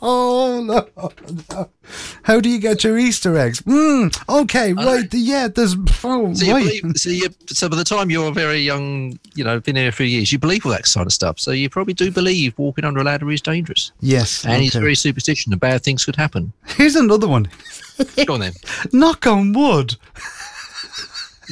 oh 0.00 0.62
no, 0.64 1.10
no! 1.50 1.68
How 2.22 2.40
do 2.40 2.48
you 2.48 2.58
get 2.58 2.84
your 2.84 2.98
Easter 2.98 3.36
eggs? 3.36 3.60
Mm, 3.62 4.16
okay, 4.42 4.72
right. 4.72 5.06
Yeah, 5.12 5.48
there's. 5.48 5.76
Oh, 6.04 6.32
so, 6.34 6.44
you 6.44 6.52
right. 6.54 6.82
believe, 6.82 6.96
so, 6.96 7.10
you, 7.10 7.28
so 7.46 7.68
by 7.68 7.76
the 7.76 7.84
time 7.84 8.10
you're 8.10 8.32
very 8.32 8.58
young, 8.58 9.18
you 9.34 9.44
know, 9.44 9.60
been 9.60 9.76
here 9.76 9.88
a 9.88 9.92
few 9.92 10.06
years, 10.06 10.32
you 10.32 10.38
believe 10.38 10.64
all 10.66 10.72
that 10.72 10.86
sort 10.86 11.06
of 11.06 11.12
stuff. 11.12 11.38
So 11.40 11.50
you 11.52 11.68
probably 11.70 11.94
do 11.94 12.10
believe 12.10 12.56
walking 12.58 12.84
under 12.84 13.00
a 13.00 13.04
ladder 13.04 13.30
is 13.30 13.40
dangerous, 13.40 13.92
Yes. 14.00 14.44
and 14.44 14.62
he's 14.62 14.74
very 14.74 14.94
superstition 14.94 15.52
and 15.52 15.60
bad 15.60 15.82
things 15.82 16.04
could 16.04 16.16
happen. 16.16 16.52
Here's 16.66 16.96
another 16.96 17.28
one. 17.28 17.48
Go 18.26 18.34
on 18.34 18.40
then. 18.40 18.52
Knock 18.92 19.26
on 19.26 19.52
wood. 19.52 19.96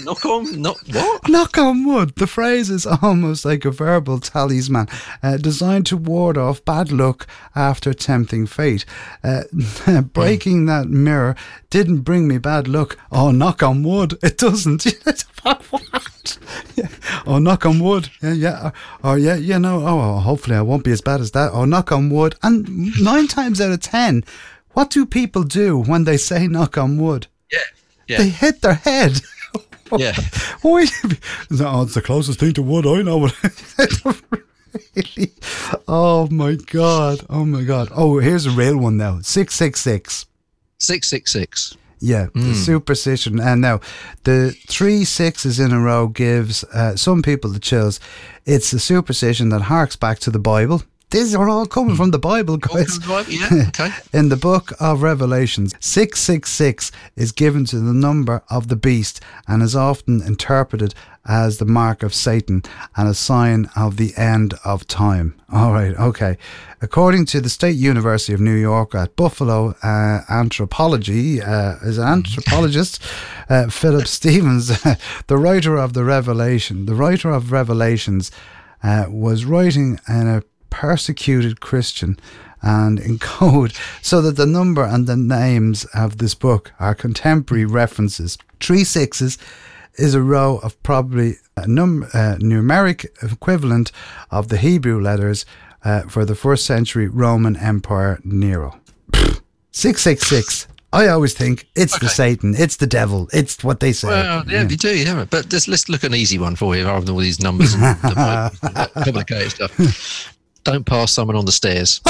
Knock 0.05 0.25
on, 0.25 0.63
not 0.63 0.79
what? 0.93 1.29
Knock 1.29 1.59
on 1.59 1.85
wood. 1.85 2.15
The 2.17 2.27
phrase 2.27 2.71
is 2.71 2.87
almost 2.87 3.45
like 3.45 3.65
a 3.65 3.71
verbal 3.71 4.21
talisman, 4.21 4.89
uh, 5.23 5.37
designed 5.37 5.87
to 5.87 5.97
ward 5.97 6.37
off 6.37 6.65
bad 6.65 6.93
luck 6.93 7.27
after 7.55 7.93
tempting 7.93 8.47
fate. 8.47 8.85
Uh, 9.25 9.43
breaking 10.13 10.67
that 10.67 10.89
mirror 10.89 11.35
didn't 11.71 12.01
bring 12.01 12.29
me 12.29 12.39
bad 12.39 12.69
luck. 12.69 12.99
Oh, 13.11 13.31
knock 13.31 13.63
on 13.63 13.83
wood. 13.83 14.19
It 14.23 14.39
doesn't. 14.39 14.85
what? 15.43 16.39
Yeah. 16.77 16.89
Oh, 17.27 17.39
knock 17.39 17.67
on 17.67 17.81
wood. 17.81 18.11
Yeah, 18.23 18.33
yeah. 18.33 18.71
Oh, 19.03 19.15
yeah, 19.15 19.37
yeah, 19.37 19.59
no. 19.59 19.87
Oh, 19.87 20.19
hopefully 20.19 20.57
I 20.57 20.63
won't 20.63 20.85
be 20.85 20.93
as 20.93 21.01
bad 21.01 21.21
as 21.21 21.33
that. 21.33 21.53
Oh, 21.53 21.65
knock 21.65 21.93
on 21.93 22.11
wood. 22.11 22.37
And 22.43 22.93
nine 23.01 23.27
times 23.27 23.61
out 23.61 23.73
of 23.73 23.81
ten, 23.81 24.25
what 24.73 24.91
do 24.91 25.05
people 25.05 25.43
do 25.43 25.79
when 25.79 26.05
they 26.05 26.17
say 26.17 26.47
knock 26.47 26.79
on 26.79 26.99
wood? 26.99 27.27
Yeah, 27.51 27.59
yeah, 28.07 28.19
They 28.19 28.29
hit 28.29 28.63
their 28.63 28.75
head. 28.75 29.21
yeah. 29.97 30.13
Why? 30.63 30.87
Oh, 31.61 31.83
it's 31.83 31.95
the 31.95 32.03
closest 32.05 32.41
thing 32.41 32.53
to 32.55 32.63
wood 32.63 32.87
I 32.87 33.03
know. 33.03 33.29
really? 34.31 35.33
Oh 35.89 36.29
my 36.31 36.55
god! 36.55 37.21
Oh 37.31 37.45
my 37.45 37.63
god! 37.63 37.89
Oh, 37.95 38.19
here's 38.19 38.47
a 38.47 38.51
real 38.51 38.77
one 38.77 38.97
now. 38.97 39.21
Six 39.23 39.55
six 39.55 39.81
six. 39.81 40.27
Six 40.79 41.09
six 41.09 41.33
six. 41.33 41.77
Yeah, 42.01 42.27
the 42.35 42.55
superstition. 42.55 43.41
And 43.41 43.61
now, 43.61 43.81
the 44.25 44.55
three 44.69 45.05
sixes 45.05 45.59
in 45.59 45.73
a 45.73 45.81
row 45.81 46.07
gives 46.09 46.63
uh, 46.65 46.97
some 46.97 47.23
people 47.23 47.51
the 47.51 47.59
chills. 47.59 47.99
It's 48.47 48.73
a 48.73 48.79
superstition 48.79 49.49
that 49.49 49.63
harks 49.63 49.97
back 49.97 50.19
to 50.21 50.31
the 50.31 50.39
Bible. 50.39 50.83
These 51.11 51.35
are 51.35 51.49
all 51.49 51.67
coming 51.67 51.97
from 51.97 52.11
the 52.11 52.19
Bible, 52.19 52.59
guys. 52.59 52.99
Yeah, 53.29 53.49
okay. 53.69 53.91
In 54.13 54.29
the 54.29 54.37
book 54.37 54.73
of 54.79 55.03
Revelations, 55.03 55.75
666 55.81 56.93
is 57.17 57.33
given 57.33 57.65
to 57.67 57.79
the 57.79 57.95
number 57.95 58.43
of 58.51 58.69
the 58.69 58.77
beast 58.77 59.21
and 59.47 59.63
is 59.63 59.75
often 59.75 60.21
interpreted 60.21 60.95
as 61.25 61.59
the 61.59 61.65
mark 61.65 62.03
of 62.03 62.15
Satan 62.15 62.63
and 62.97 63.09
a 63.09 63.15
sign 63.15 63.71
of 63.75 63.97
the 63.97 64.13
end 64.17 64.55
of 64.65 64.87
time. 64.87 65.35
All 65.51 65.73
right, 65.73 65.95
okay. 65.95 66.37
According 66.83 67.27
to 67.27 67.41
the 67.41 67.49
State 67.49 67.77
University 67.77 68.35
of 68.35 68.41
New 68.41 68.55
York 68.55 68.95
at 68.95 69.17
Buffalo, 69.17 69.75
uh, 69.83 70.21
anthropology 70.29 71.41
uh, 71.41 71.77
is 71.83 71.99
an 71.99 72.09
anthropologist, 72.09 73.03
uh, 73.49 73.69
Philip 73.69 74.07
Stevens, 74.19 74.83
the 75.27 75.39
writer 75.39 75.77
of 75.77 75.95
the 75.95 76.05
Revelation, 76.05 76.85
the 76.87 76.95
writer 76.95 77.31
of 77.31 77.51
Revelations, 77.51 78.31
uh, 78.83 79.07
was 79.09 79.45
writing 79.45 79.99
in 80.09 80.29
a 80.29 80.43
persecuted 80.71 81.61
Christian 81.61 82.19
and 82.63 82.99
in 83.09 83.19
code 83.19 83.73
so 84.03 84.21
that 84.23 84.37
the 84.37 84.47
number 84.47 84.85
and 84.85 85.07
the 85.07 85.17
names 85.17 85.85
of 85.95 86.19
this 86.19 86.35
book 86.35 86.73
are 86.81 86.95
contemporary 86.95 87.65
references. 87.65 88.37
Three 88.61 88.85
sixes 88.85 89.39
is 89.95 90.15
a 90.15 90.23
row 90.23 90.59
of 90.59 90.81
probably 90.83 91.35
a 91.57 91.67
num- 91.67 92.05
uh, 92.15 92.37
numeric 92.41 93.07
equivalent 93.33 93.91
of 94.31 94.49
the 94.49 94.57
Hebrew 94.57 95.01
letters 95.01 95.45
uh, 95.85 96.03
for 96.03 96.25
the 96.25 96.35
first 96.35 96.65
century 96.67 97.09
Roman 97.09 97.57
Emperor 97.57 98.21
Nero. 98.25 98.81
666. 99.73 100.67
I 100.93 101.09
always 101.09 101.35
think 101.35 101.69
it's 101.77 101.95
Okay. 101.95 102.07
the 102.07 102.11
Satan, 102.11 102.55
it's 102.57 102.77
the 102.77 102.87
devil, 102.87 103.29
it's 103.33 103.63
what 103.63 103.81
they 103.81 103.93
say. 103.93 104.09
Well, 104.09 104.45
yeah, 104.49 104.63
you 104.67 104.77
do, 104.77 104.97
yeah. 104.97 105.27
But 105.29 105.49
just, 105.51 105.69
let's 105.69 105.89
look 105.89 106.03
at 106.03 106.11
an 106.11 106.17
easy 106.17 106.39
one 106.39 106.57
for 106.57 106.75
you 106.75 106.87
rather 106.87 107.05
than 107.05 107.15
all 107.15 107.21
these 107.21 107.41
numbers 107.41 107.75
and 107.75 107.83
the 107.83 108.91
complicated 109.05 109.51
stuff. 109.53 110.35
Don't 110.73 110.85
pass 110.85 111.13
someone 111.13 111.37
on 111.37 111.45
the 111.47 111.53
stairs. 111.53 112.01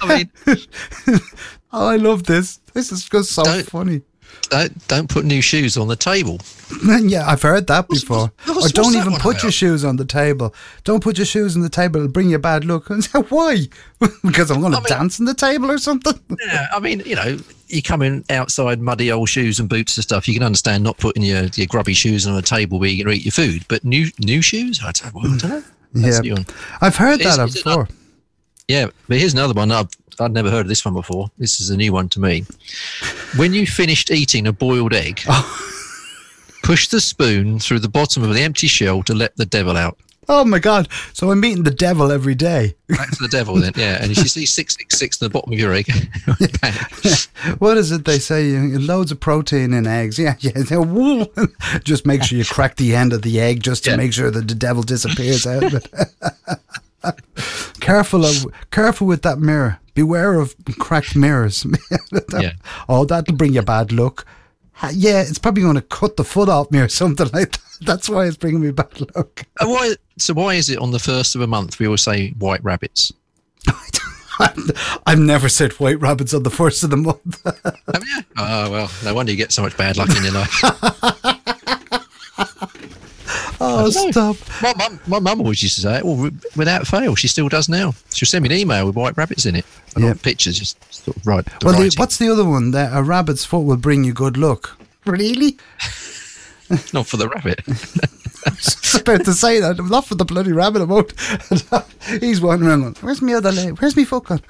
I 0.00 0.06
mean, 0.06 0.30
Oh, 1.74 1.86
I 1.88 1.96
love 1.96 2.24
this. 2.24 2.58
This 2.74 2.92
is 2.92 3.08
just 3.08 3.32
so 3.32 3.42
Don't- 3.44 3.64
funny. 3.66 4.02
don't, 4.50 4.86
don't 4.88 5.08
put 5.08 5.24
new 5.24 5.40
shoes 5.40 5.78
on 5.78 5.88
the 5.88 5.96
table. 5.96 6.38
yeah, 7.02 7.26
I've 7.26 7.40
heard 7.40 7.66
that 7.68 7.88
before. 7.88 8.30
what's- 8.44 8.48
or 8.50 8.54
what's 8.60 8.72
don't 8.72 8.94
even 8.94 9.12
one 9.12 9.20
put 9.20 9.42
your 9.42 9.52
shoes 9.52 9.82
on 9.84 9.96
the 9.96 10.04
table. 10.04 10.54
Don't 10.84 11.02
put 11.02 11.16
your 11.16 11.24
shoes 11.24 11.56
on 11.56 11.62
the 11.62 11.70
table. 11.70 11.96
It'll 12.00 12.12
bring 12.12 12.28
you 12.30 12.36
a 12.36 12.40
bad 12.40 12.64
look. 12.66 12.90
And 12.90 13.02
say, 13.04 13.20
Why? 13.20 13.68
because 14.22 14.50
I'm 14.50 14.60
going 14.60 14.72
to 14.72 14.78
I 14.78 14.82
mean- 14.82 14.88
dance 14.88 15.18
on 15.20 15.24
the 15.26 15.34
table 15.34 15.70
or 15.70 15.78
something. 15.78 16.18
Yeah, 16.46 16.66
I 16.74 16.80
mean, 16.80 17.00
you 17.06 17.14
know, 17.16 17.38
you 17.72 17.82
come 17.82 18.02
in 18.02 18.24
outside 18.30 18.80
muddy 18.80 19.10
old 19.10 19.28
shoes 19.28 19.58
and 19.58 19.68
boots 19.68 19.96
and 19.96 20.04
stuff. 20.04 20.28
You 20.28 20.34
can 20.34 20.42
understand 20.42 20.84
not 20.84 20.98
putting 20.98 21.22
your, 21.22 21.44
your 21.54 21.66
grubby 21.66 21.94
shoes 21.94 22.26
on 22.26 22.36
a 22.36 22.42
table 22.42 22.78
where 22.78 22.88
you're 22.88 23.04
going 23.04 23.16
to 23.16 23.20
eat 23.20 23.24
your 23.24 23.32
food. 23.32 23.64
But 23.68 23.84
new 23.84 24.08
new 24.18 24.42
shoes, 24.42 24.80
I 24.84 24.92
don't, 24.92 25.14
well, 25.14 25.26
I 25.26 25.36
don't 25.38 25.50
know. 25.50 25.62
Mm. 25.94 26.02
That's 26.02 26.24
yeah, 26.24 26.56
I've 26.80 26.96
heard 26.96 27.20
that 27.20 27.36
that 27.36 27.48
is 27.48 27.56
it 27.56 27.64
before. 27.64 27.88
Yeah, 28.68 28.86
but 29.08 29.18
here's 29.18 29.34
another 29.34 29.54
one. 29.54 29.70
I've 29.70 29.88
I'd 30.20 30.32
never 30.32 30.50
heard 30.50 30.66
of 30.66 30.68
this 30.68 30.84
one 30.84 30.94
before. 30.94 31.30
This 31.38 31.60
is 31.60 31.70
a 31.70 31.76
new 31.76 31.92
one 31.92 32.08
to 32.10 32.20
me. 32.20 32.44
When 33.36 33.54
you 33.54 33.66
finished 33.66 34.10
eating 34.10 34.46
a 34.46 34.52
boiled 34.52 34.92
egg, 34.92 35.22
oh. 35.28 35.72
push 36.62 36.88
the 36.88 37.00
spoon 37.00 37.58
through 37.58 37.80
the 37.80 37.88
bottom 37.88 38.22
of 38.22 38.34
the 38.34 38.42
empty 38.42 38.66
shell 38.66 39.02
to 39.04 39.14
let 39.14 39.36
the 39.36 39.46
devil 39.46 39.76
out. 39.76 39.98
Oh 40.28 40.44
my 40.44 40.60
God. 40.60 40.88
So 41.12 41.30
I'm 41.30 41.40
meeting 41.40 41.64
the 41.64 41.70
devil 41.72 42.12
every 42.12 42.34
day. 42.36 42.76
Back 42.88 43.10
to 43.10 43.22
the 43.22 43.28
devil 43.28 43.56
then, 43.56 43.72
yeah. 43.74 43.98
And 44.00 44.12
if 44.12 44.18
you 44.18 44.24
see 44.28 44.46
six 44.46 44.74
six 44.76 44.96
six 44.98 45.20
in 45.20 45.26
the 45.26 45.30
bottom 45.30 45.52
of 45.52 45.58
your 45.58 45.72
egg. 45.72 45.86
What 47.58 47.76
is 47.76 47.90
it 47.90 48.04
they 48.04 48.20
say? 48.20 48.52
Loads 48.56 49.10
of 49.10 49.18
protein 49.18 49.72
in 49.74 49.84
eggs. 49.86 50.18
Yeah, 50.18 50.36
yeah. 50.40 50.52
yeah, 50.70 51.24
just 51.84 52.06
make 52.06 52.22
sure 52.22 52.38
you 52.38 52.44
crack 52.44 52.76
the 52.76 52.94
end 52.94 53.12
of 53.12 53.22
the 53.22 53.40
egg 53.40 53.62
just 53.64 53.82
to 53.84 53.90
Yeah. 53.90 53.96
make 53.96 54.12
sure 54.12 54.30
that 54.30 54.46
the 54.46 54.54
devil 54.54 54.82
disappears 54.84 55.44
out 55.46 55.64
of 55.64 55.74
it. 55.74 55.86
careful 57.80 58.24
of 58.24 58.46
careful 58.70 59.06
with 59.08 59.22
that 59.22 59.38
mirror. 59.40 59.78
Beware 59.94 60.34
of 60.38 60.54
cracked 60.78 61.16
mirrors. 61.16 61.66
Yeah. 62.32 62.52
Oh, 62.88 63.04
that'll 63.04 63.34
bring 63.36 63.54
you 63.54 63.62
bad 63.62 63.90
luck. 63.92 64.24
Yeah, 64.92 65.22
it's 65.22 65.38
probably 65.38 65.62
going 65.62 65.76
to 65.76 65.82
cut 65.82 66.16
the 66.16 66.24
foot 66.24 66.48
off 66.48 66.70
me 66.70 66.80
or 66.80 66.88
something 66.88 67.28
like 67.32 67.52
that. 67.52 67.58
That's 67.82 68.08
why 68.08 68.26
it's 68.26 68.36
bringing 68.36 68.60
me 68.60 68.70
bad 68.70 69.00
luck. 69.14 69.44
And 69.60 69.70
why? 69.70 69.94
So 70.18 70.34
why 70.34 70.54
is 70.54 70.70
it 70.70 70.78
on 70.78 70.90
the 70.90 70.98
first 70.98 71.34
of 71.34 71.40
a 71.40 71.46
month 71.46 71.78
we 71.78 71.86
always 71.86 72.02
say 72.02 72.30
white 72.38 72.62
rabbits? 72.64 73.12
I've 75.06 75.18
never 75.18 75.48
said 75.48 75.72
white 75.74 76.00
rabbits 76.00 76.34
on 76.34 76.42
the 76.42 76.50
first 76.50 76.82
of 76.82 76.90
the 76.90 76.96
month. 76.96 77.42
Have 77.44 78.04
you? 78.06 78.22
Oh 78.36 78.70
well, 78.70 78.90
no 79.04 79.14
wonder 79.14 79.32
you 79.32 79.38
get 79.38 79.52
so 79.52 79.62
much 79.62 79.76
bad 79.76 79.96
luck 79.96 80.16
in 80.16 80.24
your 80.24 80.32
life. 80.32 81.30
Oh, 83.62 83.90
stop. 83.90 84.36
My 84.62 84.74
mum, 84.76 85.00
my 85.06 85.18
mum 85.18 85.40
always 85.40 85.62
used 85.62 85.76
to 85.76 85.80
say 85.82 85.98
it. 85.98 86.04
Well, 86.04 86.30
without 86.56 86.86
fail, 86.86 87.14
she 87.14 87.28
still 87.28 87.48
does 87.48 87.68
now. 87.68 87.94
She'll 88.12 88.26
send 88.26 88.42
me 88.42 88.54
an 88.54 88.60
email 88.60 88.86
with 88.86 88.96
white 88.96 89.16
rabbits 89.16 89.46
in 89.46 89.56
it. 89.56 89.64
And 89.94 90.04
not 90.04 90.22
pictures, 90.22 90.58
just 90.58 90.82
sort 90.92 91.16
of 91.16 91.26
right. 91.26 91.46
Well, 91.62 91.74
the, 91.74 91.94
what's 91.96 92.18
the 92.18 92.28
other 92.28 92.44
one? 92.44 92.70
That 92.72 92.96
a 92.96 93.02
rabbit's 93.02 93.44
foot 93.44 93.60
will 93.60 93.76
bring 93.76 94.04
you 94.04 94.12
good 94.12 94.36
luck. 94.36 94.78
Really? 95.04 95.58
not 96.92 97.06
for 97.06 97.16
the 97.16 97.28
rabbit. 97.28 97.60
just 98.56 99.00
about 99.00 99.24
to 99.24 99.32
say 99.32 99.60
that. 99.60 99.78
Not 99.78 100.06
for 100.06 100.14
the 100.14 100.24
bloody 100.24 100.52
rabbit 100.52 100.82
about. 100.82 101.12
He's 102.20 102.40
wandering 102.40 102.70
around 102.70 102.80
going, 102.82 102.94
Where's 103.00 103.22
my 103.22 103.34
other 103.34 103.52
leg? 103.52 103.78
Where's 103.78 103.96
my 103.96 104.04
foot 104.04 104.24
gone? 104.24 104.42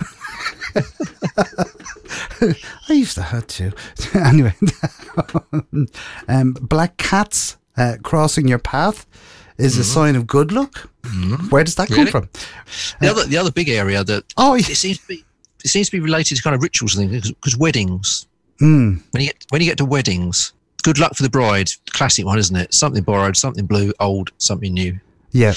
I 2.88 2.92
used 2.92 3.14
to 3.16 3.22
have 3.22 3.46
two. 3.46 3.72
anyway, 4.14 4.54
um, 6.28 6.52
black 6.52 6.96
cats 6.96 7.56
uh, 7.76 7.96
crossing 8.02 8.48
your 8.48 8.58
path 8.58 9.06
is 9.58 9.78
a 9.78 9.84
sign 9.84 10.16
of 10.16 10.26
good 10.26 10.50
luck. 10.52 10.88
Where 11.50 11.64
does 11.64 11.74
that 11.76 11.88
come 11.88 12.06
from? 12.06 12.28
The 13.00 13.08
other, 13.10 13.24
the 13.24 13.36
other 13.36 13.50
big 13.52 13.68
area 13.68 14.02
that 14.04 14.24
Oh, 14.36 14.54
it 14.54 14.64
seems 14.64 14.98
to 14.98 15.06
be, 15.08 15.24
it 15.64 15.68
seems 15.68 15.88
to 15.88 15.92
be 15.92 16.00
related 16.00 16.36
to 16.36 16.42
kind 16.42 16.54
of 16.56 16.62
rituals 16.62 16.96
and 16.96 17.10
things 17.10 17.30
because 17.32 17.56
weddings. 17.56 18.26
mm, 18.60 19.00
When 19.12 19.20
you 19.22 19.26
get 19.28 19.46
when 19.50 19.60
you 19.60 19.68
get 19.68 19.78
to 19.78 19.84
weddings, 19.84 20.52
good 20.82 20.98
luck 20.98 21.14
for 21.14 21.22
the 21.22 21.30
bride. 21.30 21.70
Classic 21.90 22.24
one, 22.24 22.38
isn't 22.38 22.56
it? 22.56 22.72
Something 22.74 23.02
borrowed, 23.02 23.36
something 23.36 23.66
blue, 23.66 23.92
old, 24.00 24.30
something 24.38 24.72
new. 24.72 24.98
yeah. 25.32 25.54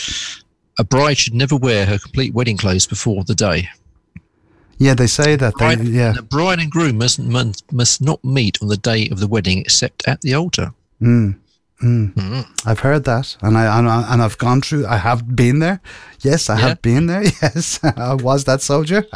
A 0.77 0.83
bride 0.83 1.17
should 1.17 1.33
never 1.33 1.55
wear 1.55 1.85
her 1.85 1.97
complete 1.97 2.33
wedding 2.33 2.57
clothes 2.57 2.85
before 2.85 3.23
the 3.23 3.33
day. 3.33 3.69
Yeah, 4.77 4.93
they 4.93 5.07
say 5.07 5.37
that. 5.37 5.53
They, 5.57 5.75
Bride, 5.75 5.87
yeah. 5.87 6.11
The 6.11 6.21
bride 6.21 6.59
and 6.59 6.69
groom 6.69 6.97
must, 6.97 7.17
must 7.17 7.71
must 7.71 8.01
not 8.01 8.21
meet 8.25 8.61
on 8.61 8.67
the 8.67 8.75
day 8.75 9.07
of 9.09 9.21
the 9.21 9.27
wedding 9.27 9.59
except 9.59 10.05
at 10.05 10.19
the 10.19 10.33
altar. 10.33 10.73
Mm. 11.01 11.37
Mm. 11.83 12.13
Mm. 12.13 12.45
I've 12.65 12.79
heard 12.79 13.03
that, 13.03 13.35
and 13.41 13.57
I 13.57 13.77
and, 13.79 14.21
I've 14.21 14.37
gone 14.37 14.61
through. 14.61 14.85
I 14.87 14.95
have 14.97 15.35
been 15.35 15.59
there. 15.59 15.81
Yes, 16.21 16.49
I 16.49 16.57
Yeah. 16.57 16.67
have 16.69 16.81
been 16.81 17.07
there. 17.07 17.23
Yes, 17.41 17.79
I 17.83 18.13
was 18.13 18.45
that 18.45 18.61
soldier. 18.61 19.03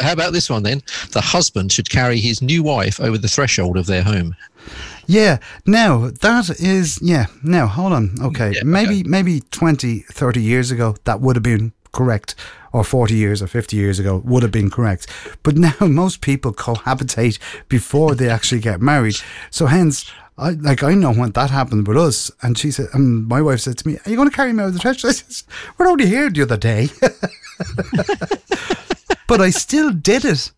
How 0.00 0.12
about 0.12 0.32
this 0.32 0.48
one 0.48 0.62
then? 0.62 0.82
The 1.12 1.20
husband 1.20 1.72
should 1.72 1.90
carry 1.90 2.18
his 2.18 2.40
new 2.40 2.62
wife 2.62 2.98
over 2.98 3.18
the 3.18 3.28
threshold 3.28 3.76
of 3.76 3.86
their 3.86 4.02
home. 4.02 4.34
yeah. 5.06 5.36
Now 5.66 6.10
that 6.22 6.48
is 6.60 6.98
yeah. 7.02 7.26
Now 7.42 7.66
hold 7.66 7.92
on. 7.92 8.10
Okay, 8.22 8.52
Yeah, 8.54 8.62
maybe 8.64 9.00
okay. 9.00 9.08
maybe 9.08 9.40
20, 9.50 9.98
30 10.12 10.40
years 10.40 10.70
ago 10.70 10.96
that 11.04 11.20
would 11.20 11.36
have 11.36 11.42
been 11.42 11.72
correct, 11.92 12.34
or 12.72 12.84
forty 12.84 13.14
years 13.16 13.42
or 13.42 13.46
fifty 13.48 13.76
years 13.76 13.98
ago 13.98 14.22
would 14.24 14.42
have 14.42 14.52
been 14.52 14.70
correct. 14.70 15.06
But 15.42 15.56
now 15.66 15.74
most 15.80 16.20
people 16.22 16.52
cohabitate 16.54 17.38
before 17.68 18.14
they 18.14 18.30
actually 18.30 18.62
get 18.62 18.80
married. 18.80 19.16
So 19.50 19.66
hence. 19.66 20.10
I, 20.38 20.50
like 20.50 20.82
I 20.82 20.94
know 20.94 21.12
when 21.12 21.30
that 21.32 21.50
happened 21.50 21.88
with 21.88 21.96
us, 21.96 22.30
and 22.42 22.58
she 22.58 22.70
said, 22.70 22.88
and 22.92 23.26
my 23.26 23.40
wife 23.40 23.60
said 23.60 23.78
to 23.78 23.88
me, 23.88 23.98
"Are 24.04 24.10
you 24.10 24.16
going 24.16 24.28
to 24.28 24.36
carry 24.36 24.52
me 24.52 24.62
over 24.62 24.72
the 24.72 24.78
threshold?" 24.78 25.14
I 25.28 25.32
said, 25.32 25.46
"We're 25.78 25.88
only 25.88 26.06
here 26.06 26.28
the 26.28 26.42
other 26.42 26.56
day." 26.56 26.88
but 29.28 29.40
I 29.40 29.50
still 29.50 29.92
did 29.92 30.24
it. 30.24 30.52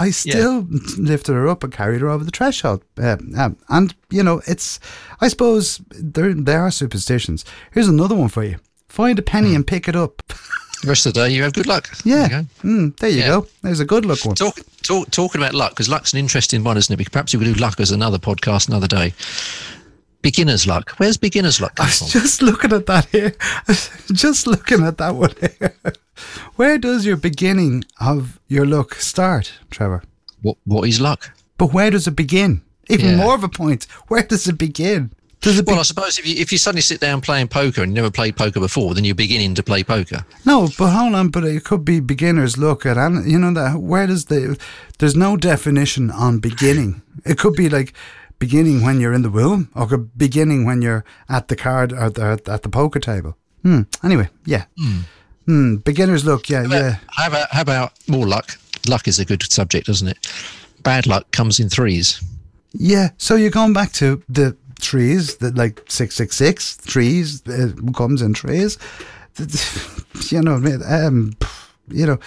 I 0.00 0.10
still 0.10 0.66
lifted 0.98 1.34
her 1.34 1.46
up 1.46 1.62
and 1.62 1.70
carried 1.70 2.00
her 2.00 2.08
over 2.08 2.24
the 2.24 2.30
threshold. 2.30 2.82
Uh, 2.98 3.18
um, 3.36 3.58
and, 3.68 3.94
you 4.08 4.22
know, 4.22 4.40
it's, 4.46 4.80
I 5.20 5.28
suppose 5.28 5.82
there, 5.90 6.32
there 6.32 6.62
are 6.62 6.70
superstitions. 6.70 7.44
Here's 7.72 7.86
another 7.86 8.14
one 8.14 8.30
for 8.30 8.42
you 8.42 8.56
find 8.88 9.18
a 9.18 9.22
penny 9.22 9.54
and 9.54 9.66
pick 9.66 9.88
it 9.88 9.96
up. 9.96 10.22
The 10.82 10.88
rest 10.88 11.04
of 11.06 11.12
the 11.14 11.20
day, 11.28 11.34
you 11.34 11.42
have 11.42 11.52
good 11.52 11.66
luck. 11.66 11.90
Yeah. 12.04 12.28
There 12.28 12.38
you 12.40 12.46
go. 12.62 12.68
Mm, 12.68 12.96
there 12.98 13.10
you 13.10 13.18
Yeah. 13.18 13.26
go. 13.28 13.46
There's 13.62 13.80
a 13.80 13.84
good 13.84 14.06
luck 14.06 14.24
one. 14.24 14.34
Talk, 14.34 14.58
talk, 14.82 15.10
talking 15.10 15.40
about 15.40 15.54
luck, 15.54 15.72
because 15.72 15.88
luck's 15.88 16.12
an 16.14 16.18
interesting 16.18 16.64
one, 16.64 16.76
isn't 16.78 16.92
it? 16.92 16.96
Because 16.96 17.10
Perhaps 17.12 17.34
we 17.34 17.44
could 17.44 17.54
do 17.54 17.60
luck 17.60 17.78
as 17.80 17.90
another 17.90 18.18
podcast 18.18 18.68
another 18.68 18.86
day. 18.88 19.12
Beginner's 20.22 20.66
luck. 20.66 20.90
Where's 20.98 21.16
beginner's 21.16 21.60
luck 21.60 21.72
I 21.80 21.84
was 21.86 21.98
from? 21.98 22.08
just 22.08 22.42
looking 22.42 22.72
at 22.72 22.86
that 22.86 23.06
here. 23.06 23.34
just 24.12 24.46
looking 24.46 24.82
at 24.84 24.98
that 24.98 25.14
one 25.14 25.32
here. 25.40 25.74
Where 26.56 26.76
does 26.78 27.06
your 27.06 27.16
beginning 27.16 27.84
of 28.00 28.38
your 28.48 28.66
luck 28.66 28.94
start, 28.96 29.52
Trevor? 29.70 30.02
What, 30.42 30.56
what 30.64 30.86
is 30.88 31.00
luck? 31.00 31.30
But 31.56 31.72
where 31.72 31.90
does 31.90 32.06
it 32.06 32.16
begin? 32.16 32.60
Even 32.88 33.10
Yeah. 33.10 33.16
more 33.16 33.34
of 33.34 33.44
a 33.44 33.48
point. 33.48 33.86
Where 34.08 34.22
does 34.22 34.46
it 34.46 34.58
begin? 34.58 35.12
It 35.42 35.66
Well, 35.66 35.78
I 35.78 35.82
suppose 35.82 36.18
if 36.18 36.26
you 36.26 36.36
if 36.36 36.52
you 36.52 36.58
suddenly 36.58 36.82
sit 36.82 37.00
down 37.00 37.22
playing 37.22 37.48
poker 37.48 37.82
and 37.82 37.92
you 37.92 37.94
never 37.94 38.10
played 38.10 38.36
poker 38.36 38.60
before, 38.60 38.94
then 38.94 39.04
you're 39.04 39.14
beginning 39.14 39.54
to 39.54 39.62
play 39.62 39.82
poker. 39.82 40.24
No, 40.44 40.68
but 40.78 40.90
hold 40.90 41.14
on. 41.14 41.28
But 41.30 41.44
it 41.44 41.64
could 41.64 41.84
be 41.84 41.98
beginners 42.00 42.58
look 42.58 42.84
at, 42.84 42.98
and 42.98 43.30
you 43.30 43.38
know 43.38 43.52
that 43.54 43.78
where 43.78 44.06
does 44.06 44.26
the? 44.26 44.58
There's 44.98 45.16
no 45.16 45.36
definition 45.38 46.10
on 46.10 46.40
beginning. 46.40 47.00
It 47.24 47.38
could 47.38 47.54
be 47.54 47.70
like 47.70 47.94
beginning 48.38 48.82
when 48.82 49.00
you're 49.00 49.14
in 49.14 49.22
the 49.22 49.30
womb, 49.30 49.70
or 49.74 49.86
beginning 49.96 50.66
when 50.66 50.82
you're 50.82 51.04
at 51.28 51.48
the 51.48 51.56
card 51.56 51.92
or 51.92 52.10
the, 52.10 52.40
at 52.46 52.62
the 52.62 52.68
poker 52.68 53.00
table. 53.00 53.36
Hmm. 53.62 53.82
Anyway, 54.04 54.28
yeah. 54.44 54.64
Hmm. 55.46 55.76
Beginner's 55.76 56.24
luck. 56.26 56.50
Yeah, 56.50 56.66
yeah. 56.66 56.96
How 57.16 57.28
about 57.28 57.48
how 57.50 57.62
about 57.62 57.92
more 58.06 58.26
luck? 58.26 58.58
Luck 58.88 59.08
is 59.08 59.18
a 59.18 59.24
good 59.24 59.42
subject, 59.50 59.86
doesn't 59.86 60.08
it? 60.08 60.18
Bad 60.82 61.06
luck 61.06 61.30
comes 61.30 61.60
in 61.60 61.70
threes. 61.70 62.22
Yeah, 62.72 63.10
so 63.18 63.34
you're 63.34 63.50
going 63.50 63.72
back 63.72 63.92
to 63.94 64.22
the 64.28 64.56
trees, 64.80 65.36
that 65.36 65.56
like 65.56 65.82
666 65.88 66.78
trees, 66.86 67.46
uh, 67.48 67.72
comes 67.94 68.22
in 68.22 68.34
trees. 68.34 68.78
You 70.30 70.42
know, 70.42 70.56
um, 70.86 71.32
you 71.88 72.06
know, 72.06 72.18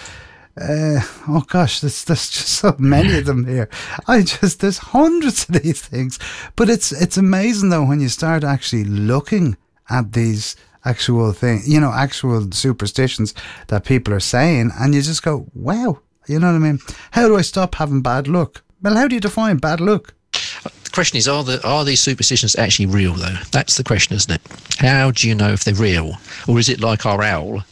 uh, 0.60 1.00
oh 1.28 1.44
gosh, 1.48 1.80
there's, 1.80 2.04
there's 2.04 2.30
just 2.30 2.48
so 2.48 2.74
many 2.78 3.18
of 3.18 3.26
them 3.26 3.46
here. 3.46 3.68
I 4.06 4.22
just, 4.22 4.60
there's 4.60 4.78
hundreds 4.78 5.48
of 5.48 5.62
these 5.62 5.82
things. 5.82 6.18
But 6.56 6.70
it's, 6.70 6.92
it's 6.92 7.16
amazing 7.16 7.70
though 7.70 7.84
when 7.84 8.00
you 8.00 8.08
start 8.08 8.44
actually 8.44 8.84
looking 8.84 9.56
at 9.90 10.12
these 10.12 10.56
actual 10.84 11.32
things, 11.32 11.68
you 11.68 11.80
know, 11.80 11.92
actual 11.92 12.50
superstitions 12.52 13.34
that 13.68 13.84
people 13.84 14.14
are 14.14 14.20
saying, 14.20 14.70
and 14.78 14.94
you 14.94 15.02
just 15.02 15.22
go, 15.22 15.46
wow, 15.54 16.00
you 16.26 16.38
know 16.38 16.48
what 16.48 16.56
I 16.56 16.58
mean? 16.58 16.78
How 17.12 17.26
do 17.26 17.36
I 17.36 17.42
stop 17.42 17.74
having 17.74 18.02
bad 18.02 18.28
luck? 18.28 18.62
Well, 18.82 18.96
how 18.96 19.08
do 19.08 19.14
you 19.14 19.20
define 19.20 19.56
bad 19.58 19.80
luck? 19.80 20.14
Question 20.94 21.18
is, 21.18 21.26
are 21.26 21.42
the 21.42 21.60
are 21.66 21.84
these 21.84 22.00
superstitions 22.00 22.54
actually 22.54 22.86
real 22.86 23.14
though? 23.14 23.36
That's 23.50 23.76
the 23.76 23.82
question, 23.82 24.14
isn't 24.14 24.32
it? 24.32 24.40
How 24.78 25.10
do 25.10 25.28
you 25.28 25.34
know 25.34 25.52
if 25.52 25.64
they're 25.64 25.74
real, 25.74 26.12
or 26.46 26.60
is 26.60 26.68
it 26.68 26.80
like 26.80 27.04
our 27.04 27.20
owl? 27.20 27.64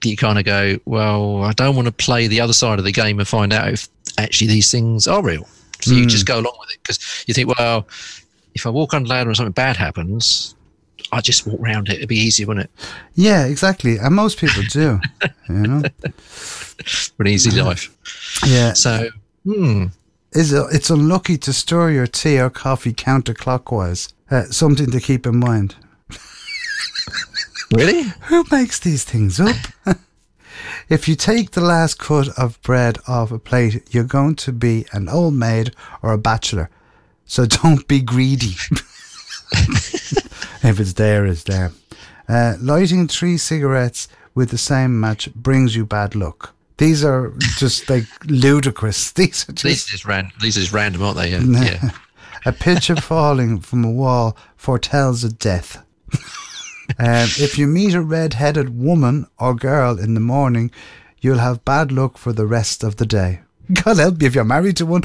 that 0.00 0.08
You 0.08 0.16
kind 0.16 0.38
of 0.38 0.46
go, 0.46 0.78
well, 0.86 1.42
I 1.42 1.52
don't 1.52 1.76
want 1.76 1.86
to 1.86 1.92
play 1.92 2.26
the 2.26 2.40
other 2.40 2.54
side 2.54 2.78
of 2.78 2.86
the 2.86 2.92
game 2.92 3.18
and 3.18 3.28
find 3.28 3.52
out 3.52 3.68
if 3.68 3.88
actually 4.16 4.46
these 4.46 4.70
things 4.70 5.06
are 5.06 5.22
real. 5.22 5.46
So 5.82 5.92
you 5.92 6.06
just 6.06 6.24
go 6.24 6.36
along 6.40 6.56
with 6.58 6.70
it 6.70 6.78
because 6.82 7.24
you 7.26 7.34
think, 7.34 7.54
well, 7.58 7.86
if 8.54 8.66
I 8.66 8.70
walk 8.70 8.94
under 8.94 9.04
on 9.04 9.10
ladder 9.10 9.28
and 9.28 9.36
something 9.36 9.52
bad 9.52 9.76
happens, 9.76 10.54
I 11.12 11.20
just 11.20 11.46
walk 11.46 11.60
around 11.60 11.90
it. 11.90 11.96
It'd 11.96 12.08
be 12.08 12.16
easier, 12.16 12.46
wouldn't 12.46 12.64
it? 12.64 12.70
Yeah, 13.14 13.44
exactly. 13.44 13.98
And 13.98 14.14
most 14.14 14.38
people 14.38 14.62
do, 14.70 15.00
you 15.50 15.54
know? 15.54 15.82
For 16.16 17.22
an 17.22 17.28
easy 17.28 17.50
life. 17.50 17.94
Yeah. 18.46 18.72
So, 18.72 19.10
hmm. 19.44 19.86
Is 20.34 20.52
it, 20.52 20.66
it's 20.72 20.90
unlucky 20.90 21.38
to 21.38 21.52
stir 21.52 21.90
your 21.90 22.06
tea 22.06 22.40
or 22.40 22.50
coffee 22.50 22.92
counterclockwise. 22.92 24.12
Uh, 24.30 24.44
something 24.44 24.90
to 24.90 25.00
keep 25.00 25.26
in 25.26 25.36
mind. 25.36 25.76
Really? 27.72 28.02
Who 28.22 28.44
makes 28.50 28.78
these 28.78 29.04
things 29.04 29.40
up? 29.40 29.56
if 30.88 31.08
you 31.08 31.16
take 31.16 31.52
the 31.52 31.60
last 31.60 31.98
cut 31.98 32.28
of 32.38 32.60
bread 32.62 32.98
off 33.06 33.32
a 33.32 33.38
plate, 33.38 33.88
you're 33.90 34.04
going 34.04 34.36
to 34.36 34.52
be 34.52 34.86
an 34.92 35.08
old 35.08 35.34
maid 35.34 35.74
or 36.02 36.12
a 36.12 36.18
bachelor. 36.18 36.70
So 37.24 37.46
don't 37.62 37.86
be 37.88 38.00
greedy. 38.00 38.56
if 40.62 40.80
it's 40.80 40.94
there, 40.94 41.26
it's 41.26 41.44
there. 41.44 41.72
Uh, 42.28 42.56
lighting 42.60 43.08
three 43.08 43.36
cigarettes 43.36 44.08
with 44.34 44.50
the 44.50 44.58
same 44.58 44.98
match 44.98 45.32
brings 45.34 45.76
you 45.76 45.84
bad 45.84 46.14
luck. 46.14 46.54
These 46.76 47.04
are 47.04 47.32
just 47.58 47.88
like 47.88 48.04
ludicrous. 48.24 49.12
These 49.18 49.48
are 49.48 49.52
just 49.52 49.62
These 49.64 49.88
are 49.88 49.90
just 49.92 50.04
random. 50.04 50.32
These 50.40 50.56
are 50.56 50.60
just 50.60 50.72
random, 50.72 51.02
aren't 51.02 51.16
they? 51.18 51.30
Yeah. 51.30 51.40
yeah. 51.82 51.90
a 52.44 52.52
picture 52.52 52.96
falling 53.00 53.60
from 53.60 53.84
a 53.84 53.90
wall 53.90 54.36
foretells 54.56 55.22
a 55.24 55.32
death. 55.32 55.78
um, 56.98 57.28
if 57.38 57.56
you 57.58 57.66
meet 57.66 57.94
a 57.94 58.00
red-headed 58.02 58.78
woman 58.78 59.26
or 59.38 59.54
girl 59.54 59.98
in 59.98 60.14
the 60.14 60.20
morning, 60.20 60.70
you'll 61.20 61.38
have 61.38 61.64
bad 61.64 61.90
luck 61.92 62.18
for 62.18 62.32
the 62.32 62.46
rest 62.46 62.82
of 62.84 62.96
the 62.96 63.06
day. 63.06 63.40
God 63.84 63.96
help 63.98 64.20
you 64.20 64.26
if 64.28 64.34
you're 64.34 64.44
married 64.44 64.76
to 64.78 64.86
one. 64.86 65.02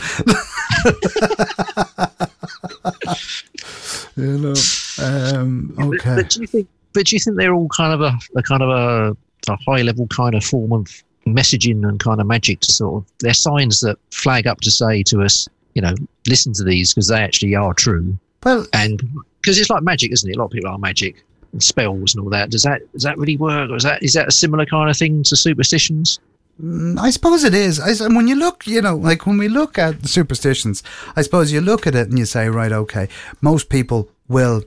you 4.16 4.38
know. 4.38 4.54
Um, 5.02 5.74
But, 5.78 5.86
okay. 5.86 6.16
but 6.16 6.30
do 6.30 6.42
you 6.42 6.48
think? 6.48 6.68
But 6.94 7.06
do 7.06 7.16
you 7.16 7.20
think 7.20 7.38
they're 7.38 7.54
all 7.54 7.70
kind 7.70 7.94
of 7.94 8.02
a, 8.02 8.18
a 8.36 8.42
kind 8.44 8.64
of 8.64 8.70
a, 8.70 9.16
a 9.52 9.58
high 9.68 9.82
level 9.84 10.08
kind 10.08 10.36
of 10.36 10.44
form 10.44 10.74
of 10.74 10.88
messaging 11.36 11.88
and 11.88 12.00
kind 12.00 12.20
of 12.22 12.28
magic 12.28 12.60
to 12.62 12.72
sort 12.72 13.04
of 13.04 13.12
they're 13.20 13.34
signs 13.34 13.82
that 13.82 13.98
flag 14.12 14.48
up 14.48 14.62
to 14.62 14.72
say 14.72 15.04
to 15.04 15.22
us, 15.22 15.48
you 15.74 15.82
know, 15.82 15.94
listen 16.28 16.54
to 16.54 16.64
these 16.64 16.94
because 16.94 17.08
they 17.08 17.20
actually 17.22 17.56
are 17.56 17.74
true. 17.74 18.18
Well, 18.44 18.66
And 18.74 19.02
because 19.42 19.60
it's 19.60 19.70
like 19.70 19.84
magic, 19.84 20.12
isn't 20.12 20.30
it? 20.30 20.36
A 20.36 20.40
lot 20.40 20.46
of 20.46 20.52
people 20.52 20.70
are 20.70 20.78
magic 20.78 21.24
and 21.52 21.62
spells 21.64 22.14
and 22.16 22.24
all 22.24 22.30
that. 22.30 22.50
Does 22.50 22.64
that 22.64 22.82
does 22.94 23.04
that 23.04 23.18
really 23.18 23.38
work? 23.38 23.70
Or 23.70 23.76
is 23.76 23.84
that 23.84 24.04
is 24.04 24.14
that 24.14 24.28
a 24.28 24.32
similar 24.32 24.66
kind 24.66 24.90
of 24.90 24.98
thing 24.98 25.24
to 25.24 25.36
superstitions? 25.36 26.20
Mm, 26.62 27.00
I 27.00 27.10
suppose 27.10 27.44
it 27.44 27.54
is. 27.54 27.80
I, 27.80 28.08
when 28.08 28.28
you 28.28 28.36
look, 28.36 28.68
you 28.68 28.82
know, 28.82 28.96
like 28.96 29.26
when 29.26 29.38
we 29.38 29.48
look 29.48 29.78
at 29.78 30.06
superstitions, 30.08 30.84
I 31.16 31.22
suppose 31.22 31.52
you 31.52 31.62
look 31.62 31.88
at 31.88 31.96
it 31.96 32.10
and 32.10 32.20
you 32.20 32.26
say, 32.26 32.50
right, 32.50 32.72
okay, 32.72 33.08
most 33.42 33.70
people 33.70 34.10
will, 34.28 34.64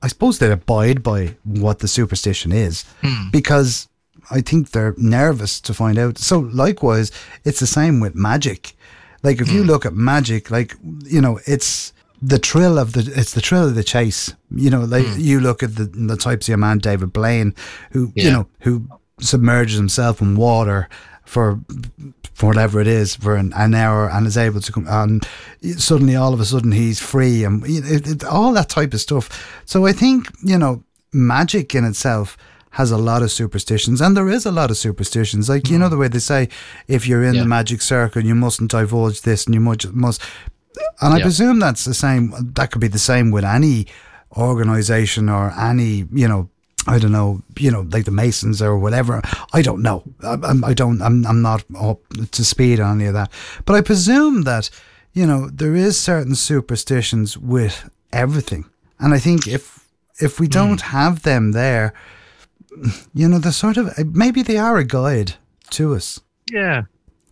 I 0.00 0.08
suppose 0.08 0.38
they 0.38 0.50
abide 0.50 1.02
by 1.02 1.36
what 1.44 1.80
the 1.80 1.88
superstition 1.88 2.52
is 2.52 2.84
because 3.30 3.86
I 4.30 4.40
think 4.40 4.70
they're 4.70 4.94
nervous 4.96 5.60
to 5.62 5.74
find 5.74 5.98
out. 5.98 6.18
So 6.18 6.40
likewise, 6.40 7.10
it's 7.44 7.60
the 7.60 7.66
same 7.66 8.00
with 8.00 8.14
magic. 8.14 8.74
Like 9.22 9.40
if 9.40 9.50
you 9.50 9.62
hmm. 9.62 9.68
look 9.68 9.86
at 9.86 9.94
magic, 9.94 10.50
like, 10.50 10.74
you 11.04 11.20
know, 11.20 11.40
it's 11.46 11.92
the 12.22 12.38
thrill 12.38 12.78
of 12.78 12.92
the, 12.92 13.12
it's 13.14 13.34
the 13.34 13.40
thrill 13.40 13.68
of 13.68 13.74
the 13.74 13.84
chase. 13.84 14.34
You 14.50 14.70
know, 14.70 14.80
like 14.84 15.06
hmm. 15.06 15.20
you 15.20 15.40
look 15.40 15.62
at 15.62 15.76
the, 15.76 15.84
the 15.84 16.16
types 16.16 16.48
of 16.48 16.54
a 16.54 16.56
man, 16.56 16.78
David 16.78 17.12
Blaine, 17.12 17.54
who, 17.92 18.12
you 18.14 18.30
know, 18.30 18.48
who 18.60 18.86
submerges 19.20 19.76
himself 19.76 20.20
in 20.20 20.36
water 20.36 20.88
for 21.24 21.60
for 22.34 22.48
whatever 22.48 22.80
it 22.80 22.86
is 22.86 23.16
for 23.16 23.34
an, 23.34 23.52
an 23.56 23.74
hour 23.74 24.10
and 24.10 24.26
is 24.26 24.36
able 24.36 24.60
to 24.60 24.70
come 24.70 24.86
and 24.88 25.26
suddenly 25.78 26.14
all 26.14 26.34
of 26.34 26.40
a 26.40 26.44
sudden 26.44 26.70
he's 26.70 27.00
free 27.00 27.44
and 27.44 27.64
it, 27.66 28.06
it, 28.06 28.24
all 28.24 28.52
that 28.52 28.68
type 28.68 28.92
of 28.92 29.00
stuff 29.00 29.62
so 29.64 29.86
i 29.86 29.92
think 29.92 30.28
you 30.44 30.58
know 30.58 30.84
magic 31.12 31.74
in 31.74 31.84
itself 31.84 32.36
has 32.76 32.90
a 32.90 32.98
lot 32.98 33.22
of 33.22 33.32
superstitions 33.32 34.02
and 34.02 34.14
there 34.14 34.28
is 34.28 34.44
a 34.44 34.52
lot 34.52 34.70
of 34.70 34.76
superstitions 34.76 35.48
like 35.48 35.70
you 35.70 35.78
know 35.78 35.86
mm. 35.86 35.90
the 35.90 35.96
way 35.96 36.08
they 36.08 36.18
say 36.18 36.46
if 36.86 37.06
you're 37.06 37.24
in 37.24 37.34
Yeah. 37.34 37.42
the 37.42 37.48
magic 37.48 37.80
circle 37.80 38.22
you 38.22 38.34
mustn't 38.34 38.70
divulge 38.70 39.22
this 39.22 39.46
and 39.46 39.54
you 39.54 39.60
must, 39.60 39.92
must 39.94 40.20
and 41.00 41.14
i 41.14 41.16
Yeah. 41.16 41.22
presume 41.22 41.58
that's 41.58 41.84
the 41.86 41.94
same 41.94 42.34
that 42.56 42.70
could 42.70 42.82
be 42.82 42.88
the 42.98 43.06
same 43.12 43.30
with 43.30 43.44
any 43.44 43.86
organization 44.36 45.30
or 45.30 45.44
any 45.58 46.06
you 46.12 46.28
know 46.28 46.50
I 46.88 47.00
don't 47.00 47.10
know, 47.10 47.42
you 47.58 47.72
know, 47.72 47.84
like 47.90 48.04
the 48.04 48.12
Masons 48.12 48.62
or 48.62 48.78
whatever. 48.78 49.20
I 49.52 49.60
don't 49.60 49.82
know. 49.82 50.04
I, 50.22 50.34
I'm- 50.34 50.74
don't. 50.74 51.02
I'm. 51.02 51.26
I'm 51.26 51.42
not 51.42 51.64
up 51.74 51.98
to 52.30 52.44
speed 52.44 52.78
on 52.78 53.00
any 53.00 53.08
of 53.08 53.14
that. 53.14 53.28
But 53.64 53.74
I 53.74 53.80
presume 53.80 54.42
that, 54.42 54.70
you 55.12 55.26
know, 55.26 55.50
there 55.50 55.74
is 55.74 55.98
certain 55.98 56.36
superstitions 56.36 57.36
with 57.36 57.90
everything, 58.12 58.66
and 59.00 59.14
I 59.14 59.18
think 59.18 59.48
if 59.48 59.64
if 60.20 60.38
we 60.38 60.46
mm. 60.46 60.52
don't 60.52 60.82
have 60.82 61.22
them 61.22 61.52
there, 61.52 61.92
you 63.14 63.28
know, 63.28 63.38
they're 63.38 63.52
sort 63.52 63.76
of 63.76 63.92
maybe 64.14 64.42
they 64.42 64.58
are 64.58 64.76
a 64.78 64.84
guide 64.84 65.34
to 65.70 65.94
us. 65.94 66.20
Yeah, 66.52 66.82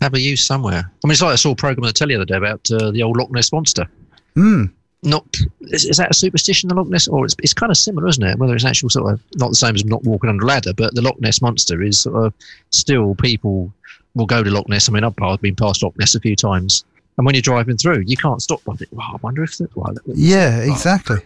have 0.00 0.14
a 0.14 0.20
use 0.20 0.44
somewhere. 0.44 0.90
I 1.04 1.06
mean, 1.06 1.12
it's 1.12 1.22
like 1.22 1.32
I 1.32 1.36
saw 1.36 1.52
a 1.52 1.56
program 1.56 1.84
on 1.84 1.88
the 1.88 1.92
telly 1.92 2.14
the 2.14 2.20
other 2.20 2.24
day 2.26 2.36
about 2.36 2.68
uh, 2.70 2.90
the 2.90 3.02
old 3.02 3.16
Loch 3.16 3.30
Ness 3.30 3.52
monster. 3.52 3.86
Hmm. 4.34 4.64
Not 5.02 5.26
is, 5.60 5.84
is 5.84 5.98
that 5.98 6.10
a 6.10 6.14
superstition, 6.14 6.68
the 6.68 6.74
Loch 6.74 6.86
Ness, 6.88 7.08
or 7.08 7.24
it's, 7.26 7.34
it's 7.42 7.52
kind 7.52 7.70
of 7.70 7.76
similar, 7.76 8.08
isn't 8.08 8.22
it? 8.24 8.38
Whether 8.38 8.54
it's 8.54 8.64
actual 8.64 8.88
sort 8.88 9.12
of 9.12 9.20
not 9.36 9.50
the 9.50 9.54
same 9.54 9.74
as 9.74 9.84
not 9.84 10.02
walking 10.04 10.30
under 10.30 10.44
a 10.44 10.48
ladder, 10.48 10.72
but 10.72 10.94
the 10.94 11.02
Loch 11.02 11.20
Ness 11.20 11.42
monster 11.42 11.82
is 11.82 12.00
sort 12.00 12.24
of 12.24 12.32
still 12.70 13.14
people 13.16 13.70
will 14.14 14.24
go 14.26 14.42
to 14.42 14.50
Loch 14.50 14.66
Ness. 14.68 14.88
I 14.88 14.92
mean, 14.92 15.04
I've 15.04 15.14
I've 15.22 15.42
been 15.42 15.56
past 15.56 15.82
Loch 15.82 15.96
Ness 15.98 16.14
a 16.14 16.20
few 16.20 16.34
times, 16.34 16.84
and 17.18 17.26
when 17.26 17.34
you're 17.34 17.42
driving 17.42 17.76
through, 17.76 18.00
you 18.06 18.16
can't 18.16 18.40
stop. 18.40 18.60
I 18.68 18.76
think, 18.76 18.90
well, 18.92 19.06
I 19.12 19.16
wonder 19.20 19.44
if 19.44 19.58
that. 19.58 19.76
Well, 19.76 19.94
Yeah, 20.06 20.60
exactly. 20.60 21.18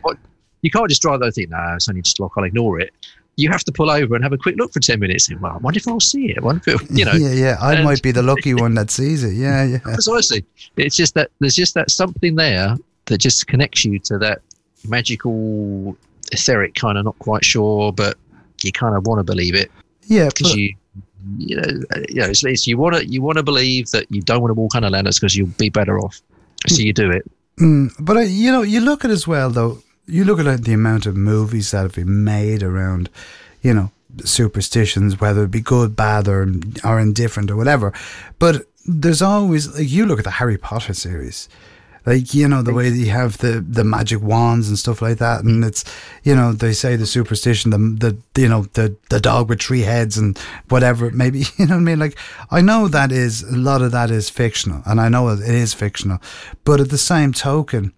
you 0.63 0.71
can't 0.73 0.89
just 0.89 1.01
drive 1.01 1.21
there 1.21 1.27
and 1.29 1.35
think, 1.35 1.51
no, 1.51 1.75
it's 1.77 1.89
only 1.89 2.03
just 2.03 2.19
lock. 2.19 2.33
I'll 2.37 2.45
ignore 2.45 2.81
it. 2.81 2.93
You 3.39 3.49
have 3.51 3.63
to 3.65 3.73
pull 3.73 3.89
over 3.89 4.17
and 4.17 4.25
have 4.25 4.33
a 4.33 4.39
quick 4.39 4.57
look 4.57 4.73
for 4.73 4.81
ten 4.81 4.99
minutes. 4.99 5.29
And 5.29 5.41
well, 5.41 5.53
I 5.53 5.57
wonder 5.59 5.79
if 5.79 5.87
I'll 5.87 6.01
see 6.01 6.31
it. 6.31 6.39
I 6.39 6.41
wonder 6.41 6.63
if 6.67 6.83
you 6.91 7.05
know. 7.05 7.13
yeah, 7.13 7.33
yeah. 7.33 7.57
I 7.61 7.75
and- 7.75 7.85
might 7.85 8.03
be 8.03 8.11
the 8.11 8.23
lucky 8.23 8.53
one 8.53 8.75
that 8.75 8.91
sees 8.91 9.23
it. 9.23 9.35
Yeah, 9.35 9.65
yeah. 9.65 9.79
Precisely. 9.85 10.45
It's 10.77 10.97
just 10.97 11.15
that 11.15 11.31
there's 11.39 11.55
just 11.55 11.75
that 11.75 11.91
something 11.91 12.35
there 12.35 12.77
that 13.07 13.19
just 13.19 13.47
connects 13.47 13.85
you 13.85 13.99
to 14.01 14.19
that 14.19 14.41
magical, 14.87 15.97
etheric 16.33 16.75
kind 16.75 16.99
of 16.99 17.05
not 17.05 17.19
quite 17.21 17.45
sure, 17.45 17.93
but 17.93 18.17
you 18.63 18.73
kind 18.73 18.97
of 18.97 19.07
want 19.07 19.21
to 19.21 19.25
believe 19.25 19.55
it 19.55 19.71
Yeah, 20.07 20.27
because 20.27 20.55
you, 20.55 20.75
you 21.37 21.57
know, 21.57 21.63
you 22.09 22.21
know, 22.21 22.29
it's, 22.29 22.45
it's 22.45 22.67
you 22.67 22.77
want 22.77 22.97
to 22.97 23.07
you 23.07 23.23
want 23.23 23.39
to 23.39 23.43
believe 23.43 23.91
that 23.91 24.07
you 24.11 24.21
don't 24.23 24.41
want 24.41 24.51
to 24.51 24.55
walk 24.55 24.75
on 24.75 24.85
a 24.85 24.91
ladders 24.91 25.19
because 25.19 25.37
you'll 25.37 25.49
be 25.59 25.69
better 25.69 25.99
off. 25.99 26.21
So 26.67 26.83
you 26.83 26.93
do 26.93 27.11
it. 27.11 27.23
Mm, 27.61 27.93
but 28.01 28.17
uh, 28.17 28.21
you 28.21 28.51
know, 28.51 28.63
you 28.63 28.81
look 28.81 29.05
at 29.05 29.11
as 29.11 29.27
well 29.27 29.51
though. 29.51 29.83
You 30.09 30.25
look 30.25 30.41
at 30.41 30.65
the 30.65 30.73
amount 30.73 31.07
of 31.07 31.17
movies 31.17 31.71
that 31.71 31.83
have 31.83 31.95
been 31.95 32.25
made 32.25 32.63
around, 32.63 33.11
you 33.63 33.75
know, 33.75 33.93
superstitions, 34.25 35.21
whether 35.21 35.45
it 35.45 35.51
be 35.51 35.61
good, 35.61 35.95
bad, 35.95 36.29
or 36.29 36.49
or 36.85 36.99
indifferent 36.99 37.51
or 37.51 37.57
whatever. 37.57 37.93
But 38.39 38.67
there's 38.87 39.23
always 39.23 39.75
like 39.75 39.91
you 39.91 40.07
look 40.07 40.19
at 40.19 40.25
the 40.25 40.33
Harry 40.33 40.59
Potter 40.59 40.95
series, 40.95 41.49
like 42.07 42.33
you 42.33 42.49
know 42.49 42.63
the 42.63 42.73
way 42.73 42.89
that 42.89 42.97
you 42.97 43.11
have 43.11 43.39
the 43.39 43.61
the 43.61 43.85
magic 43.85 44.23
wands 44.23 44.69
and 44.69 44.79
stuff 44.79 45.03
like 45.03 45.19
that, 45.19 45.45
and 45.45 45.63
it's 45.65 45.85
you 46.23 46.35
know 46.35 46.53
they 46.53 46.73
say 46.73 46.97
the 46.97 47.07
superstition, 47.07 47.71
the 47.71 47.79
the 48.33 48.41
you 48.41 48.49
know 48.49 48.63
the 48.73 48.97
the 49.11 49.21
dog 49.21 49.51
with 49.51 49.61
three 49.61 49.83
heads 49.83 50.17
and 50.17 50.39
whatever 50.69 51.07
it 51.07 51.15
may 51.15 51.31
be. 51.31 51.45
You 51.59 51.67
know 51.67 51.75
what 51.75 51.83
I 51.83 51.85
mean? 51.85 51.99
Like 51.99 52.19
I 52.51 52.61
know 52.61 52.89
that 52.89 53.13
is 53.13 53.43
a 53.43 53.57
lot 53.57 53.83
of 53.83 53.93
that 53.93 54.11
is 54.11 54.31
fictional, 54.31 54.83
and 54.87 55.01
I 55.01 55.09
know 55.09 55.29
it 55.29 55.41
is 55.41 55.75
fictional, 55.75 56.19
but 56.65 56.81
at 56.81 56.89
the 56.89 56.99
same 56.99 57.33
token 57.33 57.93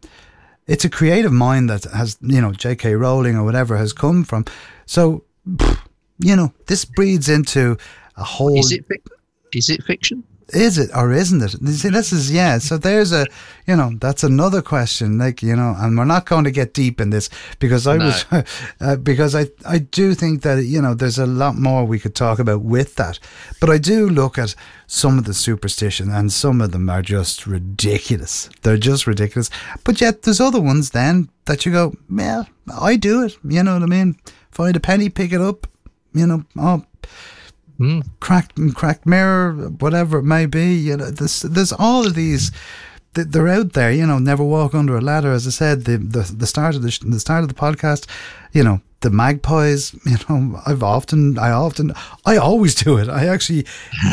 it's 0.70 0.84
a 0.84 0.88
creative 0.88 1.32
mind 1.32 1.68
that 1.68 1.84
has 1.84 2.16
you 2.22 2.40
know 2.40 2.52
J.K. 2.52 2.94
Rowling 2.94 3.36
or 3.36 3.44
whatever 3.44 3.76
has 3.76 3.92
come 3.92 4.24
from. 4.24 4.44
So 4.86 5.24
you 6.20 6.36
know, 6.36 6.52
this 6.66 6.84
breeds 6.84 7.28
into 7.28 7.76
a 8.16 8.24
whole. 8.24 8.58
Is 8.58 8.72
it 8.72 8.88
fic- 8.88 9.06
is 9.52 9.68
it 9.68 9.82
fiction? 9.84 10.22
Is 10.52 10.78
it 10.78 10.90
or 10.94 11.12
isn't 11.12 11.42
it? 11.42 11.54
You 11.60 11.72
see, 11.72 11.88
this 11.90 12.12
is 12.12 12.30
yeah. 12.30 12.58
So 12.58 12.76
there's 12.76 13.12
a, 13.12 13.26
you 13.66 13.76
know, 13.76 13.92
that's 14.00 14.22
another 14.24 14.62
question. 14.62 15.18
Like 15.18 15.42
you 15.42 15.56
know, 15.56 15.74
and 15.78 15.96
we're 15.96 16.04
not 16.04 16.26
going 16.26 16.44
to 16.44 16.50
get 16.50 16.74
deep 16.74 17.00
in 17.00 17.10
this 17.10 17.28
because 17.58 17.86
I 17.86 17.96
No. 17.96 18.06
was, 18.06 18.24
uh, 18.80 18.96
because 18.96 19.34
I 19.34 19.46
I 19.66 19.78
do 19.78 20.14
think 20.14 20.42
that 20.42 20.64
you 20.64 20.80
know 20.82 20.94
there's 20.94 21.18
a 21.18 21.26
lot 21.26 21.56
more 21.56 21.84
we 21.84 21.98
could 21.98 22.14
talk 22.14 22.38
about 22.38 22.62
with 22.62 22.94
that. 22.96 23.18
But 23.60 23.70
I 23.70 23.78
do 23.78 24.08
look 24.08 24.38
at 24.38 24.54
some 24.86 25.18
of 25.18 25.24
the 25.24 25.34
superstition, 25.34 26.10
and 26.10 26.32
some 26.32 26.60
of 26.60 26.72
them 26.72 26.90
are 26.90 27.02
just 27.02 27.46
ridiculous. 27.46 28.48
They're 28.62 28.76
just 28.76 29.06
ridiculous. 29.06 29.50
But 29.84 30.00
yet 30.00 30.22
there's 30.22 30.40
other 30.40 30.60
ones 30.60 30.90
then 30.90 31.28
that 31.44 31.64
you 31.64 31.72
go, 31.72 31.94
well, 32.08 32.46
I 32.80 32.96
do 32.96 33.22
it. 33.24 33.36
You 33.44 33.62
know 33.62 33.74
what 33.74 33.82
I 33.82 33.86
mean? 33.86 34.16
Find 34.50 34.74
a 34.76 34.80
penny, 34.80 35.08
pick 35.08 35.32
it 35.32 35.40
up. 35.40 35.66
You 36.12 36.26
know, 36.26 36.44
oh, 36.58 36.84
Mm. 37.80 38.04
cracked 38.20 38.58
cracked 38.74 39.06
mirror, 39.06 39.52
whatever 39.78 40.18
it 40.18 40.24
may 40.24 40.44
be. 40.46 40.74
You 40.74 40.98
know, 40.98 41.10
there's 41.10 41.42
there's 41.42 41.72
all 41.72 42.06
of 42.06 42.14
these. 42.14 42.52
They're 43.14 43.48
out 43.48 43.72
there, 43.72 43.90
you 43.90 44.06
know. 44.06 44.18
Never 44.18 44.44
walk 44.44 44.74
under 44.74 44.96
a 44.96 45.00
ladder, 45.00 45.32
as 45.32 45.46
I 45.46 45.50
said. 45.50 45.84
The 45.84 45.96
the, 45.96 46.32
the 46.36 46.46
start 46.46 46.76
of 46.76 46.82
the 46.82 46.96
the 47.06 47.18
start 47.18 47.42
of 47.42 47.48
the 47.48 47.54
podcast, 47.54 48.06
you 48.52 48.62
know, 48.62 48.82
the 49.00 49.10
magpies. 49.10 49.94
You 50.04 50.16
know, 50.28 50.60
I've 50.66 50.82
often, 50.82 51.38
I 51.38 51.50
often, 51.50 51.92
I 52.26 52.36
always 52.36 52.74
do 52.74 52.98
it. 52.98 53.08
I 53.08 53.26
actually, 53.26 53.66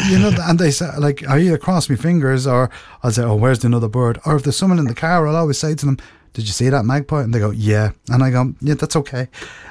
you 0.10 0.18
know, 0.18 0.32
and 0.42 0.58
they 0.58 0.72
say 0.72 0.90
like, 0.98 1.28
I 1.28 1.40
either 1.40 1.58
cross 1.58 1.90
my 1.90 1.96
fingers 1.96 2.48
or 2.48 2.70
I'll 3.04 3.12
say, 3.12 3.24
oh, 3.24 3.36
where's 3.36 3.60
the 3.60 3.68
another 3.68 3.90
bird? 3.90 4.20
Or 4.26 4.36
if 4.36 4.44
there's 4.44 4.58
someone 4.58 4.80
in 4.80 4.86
the 4.86 4.96
car, 4.96 5.28
I'll 5.28 5.36
always 5.36 5.58
say 5.58 5.76
to 5.76 5.86
them, 5.86 5.98
did 6.34 6.48
you 6.48 6.54
see 6.54 6.70
that 6.70 6.86
magpie? 6.86 7.24
And 7.24 7.34
they 7.34 7.40
go, 7.40 7.52
yeah. 7.52 7.92
And 8.10 8.24
I 8.24 8.32
go, 8.32 8.54
yeah, 8.62 8.76
that's 8.76 8.96
okay. 8.96 9.28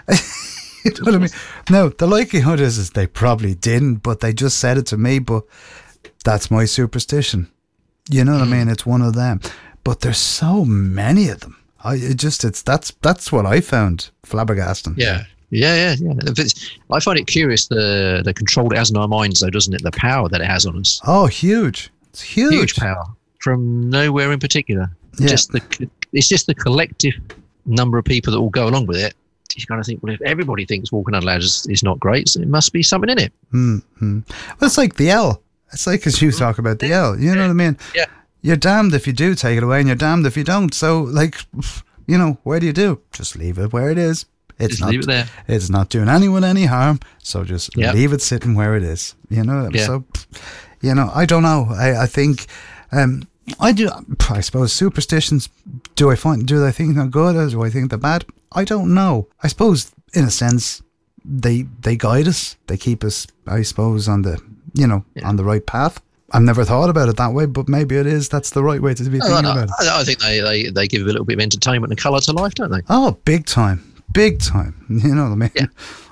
you 0.99 1.05
know 1.05 1.13
what 1.13 1.15
I 1.15 1.19
mean? 1.19 1.31
No, 1.71 1.89
the 1.89 2.07
likelihood 2.07 2.61
is, 2.61 2.79
is 2.79 2.91
they 2.91 3.07
probably 3.07 3.55
didn't, 3.55 3.97
but 3.97 4.21
they 4.21 4.33
just 4.33 4.59
said 4.59 4.79
it 4.79 4.87
to 4.87 4.97
me. 4.97 5.19
But 5.19 5.45
that's 6.25 6.51
my 6.51 6.65
superstition. 6.65 7.51
You 8.11 8.25
know 8.25 8.33
what 8.33 8.43
I 8.43 8.47
mm. 8.47 8.59
mean? 8.59 8.69
It's 8.69 8.87
one 8.87 9.03
of 9.03 9.15
them. 9.15 9.41
But 9.85 10.01
there's 10.01 10.19
so 10.19 10.65
many 10.65 11.29
of 11.29 11.41
them. 11.41 11.57
I 11.85 11.95
it 11.97 12.17
just 12.17 12.45
it's 12.45 12.63
that's 12.63 12.91
that's 13.03 13.31
what 13.31 13.47
I 13.47 13.61
found 13.61 14.11
flabbergasting. 14.25 14.95
Yeah. 14.97 15.25
Yeah, 15.51 15.95
yeah, 16.01 16.15
yeah. 16.17 16.45
I 16.91 16.99
find 16.99 17.19
it 17.21 17.29
curious 17.29 17.69
the 17.69 18.21
the 18.25 18.35
control 18.35 18.73
it 18.73 18.77
has 18.77 18.91
in 18.91 18.97
our 18.97 19.07
minds, 19.07 19.41
though, 19.41 19.51
doesn't 19.51 19.73
it? 19.73 19.83
The 19.83 19.93
power 19.93 20.29
that 20.29 20.41
it 20.41 20.47
has 20.47 20.67
on 20.67 20.77
us, 20.81 21.01
Oh, 21.07 21.27
huge! 21.27 21.91
It's 22.09 22.21
huge. 22.21 22.53
huge 22.53 22.75
power 22.75 23.05
from 23.39 23.89
nowhere 23.89 24.33
in 24.33 24.41
particular. 24.41 24.91
Yeah. 25.19 25.29
Just 25.29 25.53
the 25.53 25.89
it's 26.13 26.29
just 26.29 26.49
the 26.49 26.55
collective 26.55 27.15
number 27.65 27.97
of 27.97 28.05
people 28.05 28.33
that 28.33 28.41
will 28.41 28.51
go 28.51 28.67
along 28.67 28.87
with 28.87 28.97
it. 28.97 29.15
You 29.57 29.67
kind 29.67 29.81
of 29.81 29.87
think, 29.87 30.03
well, 30.03 30.13
if 30.15 30.21
everybody 30.23 30.65
thinks 30.67 30.93
walking 30.93 31.15
on 31.15 31.23
ladders 31.23 31.67
is 31.69 31.83
not 31.83 31.99
great, 32.01 32.29
so 32.29 32.41
it 32.41 32.49
must 32.49 32.73
be 32.73 32.83
something 32.83 33.11
in 33.11 33.19
it. 33.19 33.33
Mm-hmm. 33.53 34.21
Well, 34.29 34.67
it's 34.69 34.79
like 34.79 34.97
the 34.97 35.11
L. 35.11 35.43
It's 35.73 35.87
like 35.87 36.07
as 36.07 36.21
you 36.23 36.31
talk 36.33 36.59
about 36.59 36.79
the 36.79 36.93
L. 36.93 37.19
You 37.19 37.35
know 37.35 37.43
what 37.43 37.51
I 37.51 37.55
mean? 37.55 37.77
Yeah. 37.95 38.07
You're 38.43 38.57
damned 38.57 38.95
if 38.95 39.07
you 39.07 39.13
do 39.13 39.35
take 39.35 39.57
it 39.57 39.63
away, 39.65 39.79
and 39.81 39.89
you're 39.89 39.97
damned 39.97 40.27
if 40.27 40.37
you 40.37 40.45
don't. 40.45 40.73
So, 40.73 41.01
like, 41.01 41.37
you 42.07 42.17
know, 42.19 42.39
where 42.45 42.61
do 42.61 42.67
you 42.67 42.73
do? 42.73 43.01
Just 43.13 43.37
leave 43.37 43.59
it 43.59 43.73
where 43.73 43.91
it 43.91 43.99
is. 43.99 44.27
It's 44.59 44.69
Just 44.77 44.81
not. 44.83 44.91
leave 44.91 45.01
it 45.01 45.07
there. 45.07 45.29
It's 45.49 45.69
not 45.69 45.89
doing 45.91 46.09
anyone 46.09 46.45
any 46.45 46.65
harm. 46.67 47.01
So 47.19 47.45
just 47.45 47.77
Yeah. 47.77 47.93
leave 47.93 48.13
it 48.13 48.23
sitting 48.23 48.55
where 48.55 48.77
it 48.77 48.83
is. 48.83 49.15
You 49.29 49.43
know. 49.43 49.69
Yeah. 49.73 49.85
So, 49.87 50.05
you 50.81 50.95
know, 50.95 51.11
I 51.15 51.27
don't 51.27 51.43
know. 51.43 51.67
I 51.71 52.03
I 52.03 52.07
think. 52.07 52.47
Um, 52.93 53.27
I 53.61 53.73
do. 53.73 53.91
I 54.31 54.41
suppose 54.41 54.73
superstitions. 54.73 55.49
Do 55.95 56.11
I 56.11 56.15
find? 56.17 56.47
Do 56.47 56.65
I 56.67 56.71
think 56.73 56.97
they're 56.97 57.07
good 57.07 57.37
or 57.37 57.49
do 57.51 57.63
I 57.65 57.71
think 57.71 57.91
they're 57.91 57.99
bad? 57.99 58.25
I 58.57 58.65
don't 58.65 58.93
know. 58.95 59.29
I 59.43 59.49
suppose, 59.49 59.93
in 60.15 60.25
a 60.25 60.31
sense, 60.31 60.83
they 61.25 61.63
they 61.83 61.97
guide 61.97 62.27
us. 62.27 62.57
They 62.67 62.77
keep 62.77 63.05
us, 63.05 63.27
I 63.47 63.63
suppose, 63.63 64.09
on 64.09 64.23
the 64.23 64.41
you 64.75 64.87
know 64.87 65.05
Yeah. 65.15 65.29
on 65.29 65.37
the 65.37 65.45
right 65.45 65.65
path. 65.65 66.01
I've 66.33 66.43
never 66.43 66.65
thought 66.65 66.91
about 66.91 67.09
it 67.09 67.17
that 67.19 67.33
way, 67.33 67.47
but 67.47 67.69
maybe 67.69 67.97
it 67.97 68.07
is. 68.07 68.29
That's 68.29 68.51
the 68.51 68.63
right 68.63 68.83
way 68.83 68.95
to 68.95 69.03
be 69.05 69.21
thinking 69.21 69.39
about 69.51 69.69
it. 69.69 69.71
I- 69.79 70.01
I 70.01 70.05
think 70.05 70.19
they, 70.19 70.41
they, 70.41 70.71
they 70.71 70.89
give 70.89 71.03
a 71.03 71.05
little 71.05 71.25
bit 71.25 71.35
of 71.35 71.41
entertainment 71.41 71.93
and 71.93 72.01
colour 72.01 72.21
to 72.21 72.33
life, 72.33 72.55
don't 72.57 72.73
they? 72.73 72.81
Oh, 72.89 73.17
big 73.25 73.47
time, 73.47 73.79
big 74.13 74.41
time. 74.41 74.75
You 75.07 75.15
know 75.15 75.25
what 75.25 75.33
I 75.33 75.35
mean? 75.37 75.51
Yeah. 75.55 75.67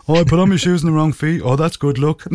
Oh, 0.07 0.15
I 0.21 0.25
put 0.25 0.39
on 0.39 0.51
my 0.51 0.57
shoes 0.57 0.83
in 0.83 0.87
the 0.87 0.93
wrong 0.93 1.13
feet. 1.13 1.43
Oh, 1.45 1.57
that's 1.57 1.77
good 1.77 1.99
luck. 1.99 2.23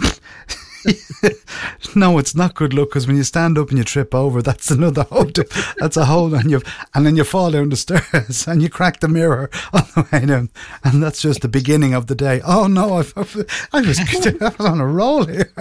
no, 1.95 2.17
it's 2.17 2.35
not 2.35 2.55
good 2.55 2.73
luck 2.73 2.89
because 2.89 3.07
when 3.07 3.17
you 3.17 3.23
stand 3.23 3.57
up 3.57 3.69
and 3.69 3.77
you 3.77 3.83
trip 3.83 4.13
over, 4.15 4.41
that's 4.41 4.71
another 4.71 5.03
whole. 5.03 5.25
di- 5.25 5.43
That's 5.77 5.97
a 5.97 6.05
hole, 6.05 6.33
and 6.33 6.49
you 6.49 6.61
and 6.93 7.05
then 7.05 7.15
you 7.15 7.23
fall 7.23 7.51
down 7.51 7.69
the 7.69 7.75
stairs 7.75 8.45
and 8.47 8.61
you 8.61 8.69
crack 8.69 8.99
the 8.99 9.07
mirror 9.07 9.49
on 9.73 9.83
the 9.95 10.07
way 10.11 10.25
down, 10.25 10.49
and 10.83 11.01
that's 11.03 11.21
just 11.21 11.41
the 11.41 11.47
beginning 11.47 11.93
of 11.93 12.07
the 12.07 12.15
day. 12.15 12.41
Oh 12.45 12.67
no, 12.67 12.97
I've, 12.97 13.13
I 13.17 13.81
was 13.81 13.99
I 13.99 14.53
was 14.57 14.65
on 14.65 14.79
a 14.79 14.87
roll 14.87 15.25
here. 15.25 15.51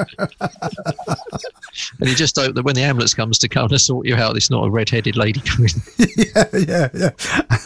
And 2.01 2.09
you 2.09 2.15
just 2.17 2.37
hope 2.37 2.55
that 2.55 2.65
when 2.65 2.75
the 2.75 2.83
ambulance 2.83 3.15
comes 3.15 3.39
to 3.39 3.49
come 3.49 3.69
to 3.69 3.79
sort 3.79 4.07
you 4.07 4.17
out, 4.17 4.37
it's 4.37 4.51
not 4.51 4.65
a 4.67 4.71
red-headed 4.71 5.17
lady 5.17 5.41
coming. 5.41 5.71
yeah, 5.99 6.45
yeah, 6.53 6.89
yeah. 6.95 7.11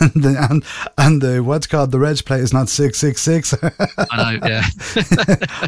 And 0.01 0.13
the, 0.23 0.47
and 0.51 0.65
and 0.99 1.23
the 1.23 1.43
what's 1.43 1.67
called 1.67 1.93
the 1.93 1.99
reg 1.99 2.25
plate 2.25 2.41
is 2.41 2.53
not 2.53 2.69
six 2.69 2.99
six 2.99 3.21
six. 3.23 3.55
I 3.63 4.39
know, 4.39 4.47
yeah. 4.47 4.63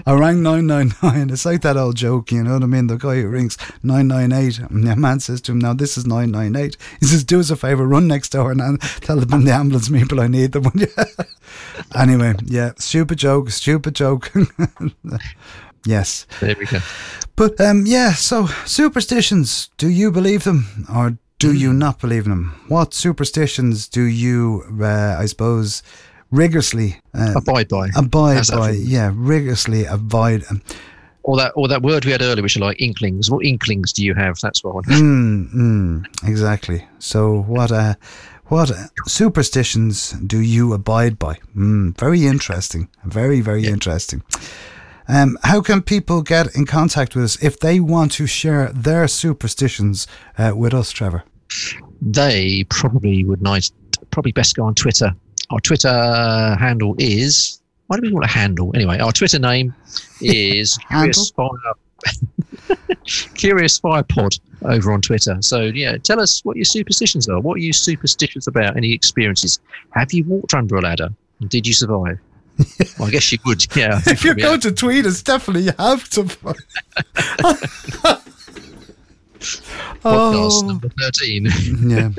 I 0.07 0.13
rang 0.15 0.43
999. 0.43 1.31
It's 1.31 1.47
like 1.47 1.63
that 1.63 1.74
old 1.77 1.97
joke, 1.97 2.33
you 2.33 2.43
know 2.43 2.55
what 2.55 2.63
I 2.63 2.67
mean? 2.67 2.87
The 2.87 2.97
guy 2.97 3.17
who 3.17 3.29
rings 3.29 3.57
998, 3.83 4.59
and 4.71 4.87
the 4.87 4.97
man 4.97 5.21
says 5.21 5.41
to 5.43 5.53
him, 5.53 5.59
Now 5.59 5.75
this 5.75 5.97
is 5.97 6.07
998. 6.07 6.77
He 7.01 7.07
says, 7.07 7.25
Do 7.25 7.41
us 7.41 7.51
a 7.51 7.57
favour, 7.57 7.87
run 7.87 8.07
next 8.09 8.31
door 8.31 8.51
and 8.51 8.81
tell 9.01 9.17
them 9.17 9.45
the 9.45 9.53
ambulance 9.53 9.89
people 9.89 10.21
I 10.21 10.27
need 10.27 10.53
them. 10.53 10.65
anyway, 11.95 12.35
yeah, 12.45 12.73
stupid 12.79 13.19
joke, 13.19 13.51
stupid 13.51 13.95
joke. 13.95 14.33
yes. 15.87 16.27
There 16.41 16.57
we 16.59 16.67
go. 16.67 16.79
But 17.37 17.61
um, 17.61 17.85
yeah, 17.87 18.13
so 18.13 18.47
superstitions, 18.65 19.71
do 19.77 19.89
you 19.89 20.11
believe 20.11 20.45
them 20.45 20.87
or 20.95 21.19
do 21.39 21.53
you 21.53 21.73
not 21.73 22.01
believe 22.01 22.25
in 22.25 22.31
them? 22.31 22.61
What 22.69 22.95
superstitions 22.95 23.89
do 23.89 24.03
you, 24.03 24.65
uh, 24.81 25.17
I 25.19 25.27
suppose, 25.27 25.83
rigorously 26.31 27.01
uh, 27.13 27.35
Abide 27.37 27.69
by. 27.69 27.89
abide 27.97 28.47
by? 28.51 28.71
Yeah, 28.71 29.13
rigorously 29.15 29.85
abide. 29.85 30.45
Or 31.27 31.39
that, 31.39 31.53
or 31.57 31.69
that 31.69 31.81
word 31.83 32.05
we 32.05 32.13
had 32.13 32.21
earlier, 32.21 32.43
which 32.43 32.57
are 32.59 32.61
like 32.61 32.81
inklings. 32.83 33.31
What 33.31 33.47
inklings 33.47 33.93
do 33.95 34.05
you 34.05 34.13
have? 34.15 34.39
That's 34.43 34.63
what 34.63 34.71
I 34.73 34.75
want. 34.75 34.87
Mm, 34.89 35.55
mm, 35.55 36.29
exactly. 36.29 36.87
So, 36.99 37.43
what 37.43 37.73
uh, 37.73 37.95
what 38.49 38.71
superstitions 39.07 40.11
do 40.27 40.39
you 40.41 40.75
abide 40.75 41.19
by? 41.19 41.39
Mm, 41.57 41.99
very 41.99 42.27
interesting. 42.27 42.89
Very, 43.05 43.41
very 43.41 43.63
Yeah. 43.63 43.71
interesting. 43.71 44.23
Um, 45.09 45.39
how 45.45 45.61
can 45.63 45.81
people 45.83 46.23
get 46.23 46.55
in 46.55 46.67
contact 46.67 47.15
with 47.15 47.25
us 47.25 47.43
if 47.43 47.59
they 47.59 47.81
want 47.81 48.13
to 48.13 48.27
share 48.27 48.71
their 48.75 49.09
superstitions 49.09 50.07
uh, 50.39 50.53
with 50.55 50.75
us, 50.75 50.91
Trevor? 50.93 51.25
They 52.03 52.65
probably 52.69 53.25
would 53.25 53.43
nice, 53.43 53.71
probably 54.11 54.33
best 54.33 54.57
go 54.57 54.65
on 54.65 54.75
Twitter. 54.75 55.15
Our 55.51 55.61
Twitter 55.61 56.57
handle 56.61 56.95
is. 56.99 57.61
Why 57.87 57.97
do 57.97 58.03
we 58.03 58.13
want 58.13 58.25
a 58.25 58.29
handle? 58.29 58.73
Anyway, 58.75 58.99
our 58.99 59.13
Twitter 59.13 59.39
name 59.39 59.75
is 60.21 60.79
Curious 60.89 61.31
Fire. 61.31 61.49
Curious 63.35 63.79
Fire 63.79 64.03
Pod 64.03 64.35
over 64.63 64.93
on 64.93 65.01
Twitter. 65.01 65.37
So 65.41 65.63
yeah, 65.63 65.97
tell 65.99 66.21
us 66.21 66.45
what 66.45 66.57
your 66.57 66.65
superstitions 66.65 67.29
are. 67.29 67.41
What 67.41 67.55
are 67.57 67.61
you 67.61 67.73
superstitious 67.73 68.47
about? 68.47 68.77
Any 68.77 68.93
experiences? 68.93 69.59
Have 69.91 70.13
you 70.13 70.25
walked 70.25 70.55
under 70.55 70.77
a 70.77 70.81
ladder? 70.81 71.11
And 71.41 71.51
did 71.51 71.67
you 71.67 71.75
survive? 71.75 72.19
well, 72.99 73.09
I 73.09 73.11
guess 73.11 73.33
you 73.33 73.39
would. 73.47 73.77
Yeah. 73.77 74.01
If 74.07 74.25
you're 74.25 74.35
going 74.35 74.61
to 74.61 74.73
tweet 74.73 75.07
us, 75.07 75.23
definitely 75.23 75.65
you 75.65 75.73
have 75.79 76.09
to. 76.11 76.23
Oh. 80.05 80.11
podcast 80.11 80.63
Oh. 80.63 80.67
number 80.67 80.89
thirteen. 81.01 81.47
yeah, 81.91 82.11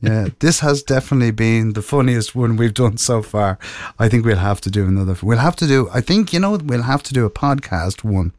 yeah. 0.00 0.28
This 0.38 0.60
has 0.60 0.82
definitely 0.82 1.30
been 1.32 1.72
the 1.74 1.82
funniest 1.82 2.34
one 2.34 2.56
we've 2.56 2.74
done 2.74 2.96
so 2.96 3.22
far. 3.22 3.58
I 3.98 4.08
think 4.08 4.24
we'll 4.24 4.36
have 4.36 4.60
to 4.62 4.70
do 4.70 4.86
another. 4.86 5.16
We'll 5.22 5.38
have 5.38 5.56
to 5.56 5.66
do. 5.66 5.88
I 5.92 6.00
think 6.00 6.32
you 6.32 6.40
know 6.40 6.56
we'll 6.56 6.82
have 6.82 7.02
to 7.04 7.12
do 7.14 7.24
a 7.26 7.30
podcast 7.30 8.04
one. 8.04 8.32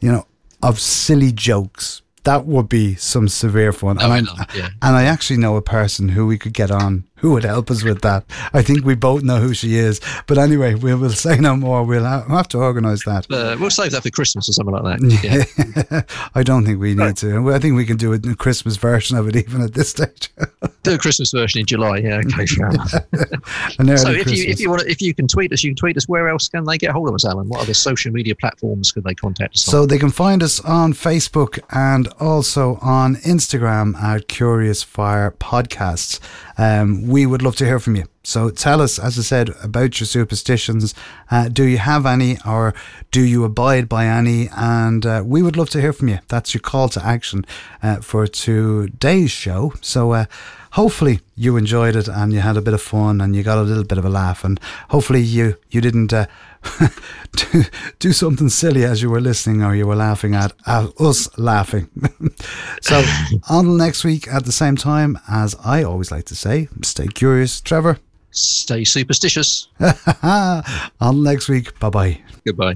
You 0.00 0.12
know, 0.12 0.26
of 0.62 0.78
silly 0.80 1.32
jokes. 1.32 2.02
That 2.24 2.44
would 2.44 2.68
be 2.68 2.96
some 2.96 3.28
severe 3.28 3.72
fun. 3.72 3.98
Oh, 4.00 4.04
and 4.04 4.12
I 4.12 4.16
I 4.16 4.20
know, 4.20 4.34
yeah. 4.54 4.68
and 4.82 4.96
I 4.96 5.04
actually 5.04 5.36
know 5.38 5.54
a 5.56 5.62
person 5.62 6.08
who 6.08 6.26
we 6.26 6.38
could 6.38 6.54
get 6.54 6.70
on 6.72 7.04
who 7.16 7.32
would 7.32 7.44
help 7.44 7.70
us 7.70 7.82
with 7.82 8.02
that. 8.02 8.24
I 8.52 8.62
think 8.62 8.84
we 8.84 8.94
both 8.94 9.22
know 9.22 9.38
who 9.38 9.54
she 9.54 9.76
is. 9.76 10.00
But 10.26 10.38
anyway, 10.38 10.74
we 10.74 10.94
will 10.94 11.10
say 11.26 11.38
no 11.38 11.56
more. 11.56 11.84
We'll 11.84 12.04
have, 12.04 12.48
to 12.48 12.58
organise 12.58 13.04
that. 13.04 13.26
Uh, 13.30 13.56
we'll 13.58 13.70
save 13.70 13.92
that 13.92 14.02
for 14.02 14.10
Christmas 14.10 14.48
or 14.48 14.52
something 14.52 14.74
like 14.74 15.00
that. 15.00 15.06
Yeah. 15.26 16.02
I 16.34 16.42
don't 16.42 16.64
think 16.64 16.78
we 16.78 16.94
need 16.94 17.16
to. 17.18 17.52
I 17.52 17.58
think 17.58 17.76
we 17.76 17.86
can 17.86 17.96
do 17.96 18.12
a 18.12 18.18
Christmas 18.34 18.76
version 18.76 19.16
of 19.16 19.28
it 19.28 19.36
even 19.36 19.62
at 19.62 19.74
this 19.74 19.90
stage. 19.90 20.30
Do 20.82 20.94
a 20.94 20.98
Christmas 20.98 21.32
version 21.32 21.60
in 21.60 21.66
July. 21.66 21.98
Yeah, 21.98 22.20
okay, 22.24 22.46
fair 22.46 22.70
enough. 22.70 22.90
So 22.90 24.10
if 24.10 24.30
you 24.30 24.44
if 24.44 24.60
you 24.60 24.70
want 24.70 24.82
to, 24.82 24.90
if 24.90 25.02
you 25.02 25.12
can 25.14 25.26
tweet 25.26 25.52
us, 25.52 25.64
you 25.64 25.70
can 25.70 25.76
tweet 25.76 25.96
us. 25.96 26.08
Where 26.08 26.28
else 26.28 26.48
can 26.48 26.64
they 26.64 26.78
get 26.78 26.92
hold 26.92 27.08
of 27.08 27.14
us, 27.16 27.24
Alan? 27.24 27.48
What 27.48 27.62
other 27.62 27.74
social 27.74 28.12
media 28.12 28.36
platforms 28.36 28.92
could 28.92 29.02
they 29.02 29.14
contact 29.14 29.56
us 29.56 29.66
on? 29.66 29.72
So 29.72 29.86
they 29.86 29.98
can 29.98 30.10
find 30.10 30.44
us 30.44 30.60
on 30.60 30.92
Facebook 30.92 31.58
and 31.70 32.06
also 32.20 32.78
on 32.80 33.16
Instagram 33.16 34.00
at 34.00 34.28
Curious 34.28 34.84
Fire 34.84 35.32
Podcasts. 35.32 36.20
Um, 36.58 37.06
we 37.06 37.26
would 37.26 37.42
love 37.42 37.56
to 37.56 37.64
hear 37.64 37.78
from 37.78 37.96
you. 37.96 38.04
So 38.22 38.50
tell 38.50 38.80
us, 38.80 38.98
as 38.98 39.18
I 39.18 39.22
said, 39.22 39.50
about 39.62 40.00
your 40.00 40.06
superstitions. 40.06 40.94
Uh, 41.30 41.48
do 41.48 41.64
you 41.64 41.78
have 41.78 42.06
any 42.06 42.38
or 42.44 42.74
do 43.10 43.22
you 43.22 43.44
abide 43.44 43.88
by 43.88 44.06
any? 44.06 44.48
And 44.56 45.06
uh, 45.06 45.22
we 45.24 45.42
would 45.42 45.56
love 45.56 45.70
to 45.70 45.80
hear 45.80 45.92
from 45.92 46.08
you. 46.08 46.18
That's 46.28 46.54
your 46.54 46.60
call 46.60 46.88
to 46.90 47.04
action 47.04 47.44
uh, 47.82 47.96
for 47.96 48.26
today's 48.26 49.30
show. 49.30 49.74
So 49.80 50.12
uh, 50.12 50.24
hopefully 50.72 51.20
you 51.36 51.56
enjoyed 51.56 51.94
it 51.94 52.08
and 52.08 52.32
you 52.32 52.40
had 52.40 52.56
a 52.56 52.62
bit 52.62 52.74
of 52.74 52.82
fun 52.82 53.20
and 53.20 53.36
you 53.36 53.42
got 53.42 53.58
a 53.58 53.62
little 53.62 53.84
bit 53.84 53.98
of 53.98 54.04
a 54.04 54.10
laugh. 54.10 54.44
And 54.44 54.58
hopefully 54.90 55.20
you, 55.20 55.56
you 55.70 55.80
didn't 55.80 56.12
uh, 56.12 56.26
do, 57.32 57.64
do 57.98 58.12
something 58.12 58.48
silly 58.48 58.84
as 58.84 59.02
you 59.02 59.10
were 59.10 59.20
listening 59.20 59.62
or 59.62 59.74
you 59.74 59.86
were 59.86 59.96
laughing 59.96 60.34
at, 60.34 60.52
at 60.66 60.90
us 61.00 61.28
laughing. 61.38 61.88
so 62.80 63.02
until 63.48 63.74
next 63.74 64.04
week 64.04 64.28
at 64.28 64.44
the 64.44 64.52
same 64.52 64.76
time, 64.76 65.18
as 65.28 65.56
I 65.64 65.82
always 65.82 66.10
like 66.10 66.24
to 66.26 66.34
say, 66.34 66.68
stay 66.82 67.06
curious. 67.08 67.60
Trevor? 67.60 67.98
Stay 68.30 68.84
superstitious. 68.84 69.68
Until 69.78 71.12
next 71.12 71.48
week. 71.48 71.78
Bye 71.78 71.90
bye. 71.90 72.20
Goodbye. 72.44 72.74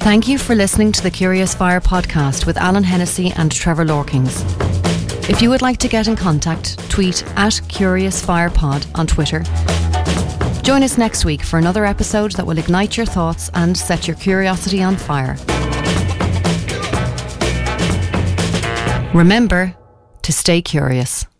Thank 0.00 0.28
you 0.28 0.38
for 0.38 0.54
listening 0.54 0.92
to 0.92 1.02
the 1.02 1.10
Curious 1.10 1.54
Fire 1.54 1.80
podcast 1.80 2.46
with 2.46 2.56
Alan 2.56 2.84
Hennessy 2.84 3.32
and 3.36 3.52
Trevor 3.52 3.84
Lorkings. 3.84 4.40
If 5.28 5.42
you 5.42 5.50
would 5.50 5.60
like 5.60 5.78
to 5.78 5.88
get 5.88 6.08
in 6.08 6.16
contact, 6.16 6.78
tweet 6.88 7.22
at 7.36 7.60
Curious 7.68 8.24
Fire 8.24 8.50
Pod 8.50 8.86
on 8.94 9.06
Twitter. 9.06 9.44
Join 10.62 10.82
us 10.82 10.98
next 10.98 11.24
week 11.24 11.42
for 11.42 11.58
another 11.58 11.84
episode 11.84 12.32
that 12.32 12.46
will 12.46 12.58
ignite 12.58 12.96
your 12.96 13.06
thoughts 13.06 13.50
and 13.54 13.76
set 13.76 14.06
your 14.06 14.16
curiosity 14.16 14.82
on 14.82 14.96
fire. 14.96 15.36
Remember 19.14 19.74
to 20.22 20.32
stay 20.32 20.62
curious. 20.62 21.26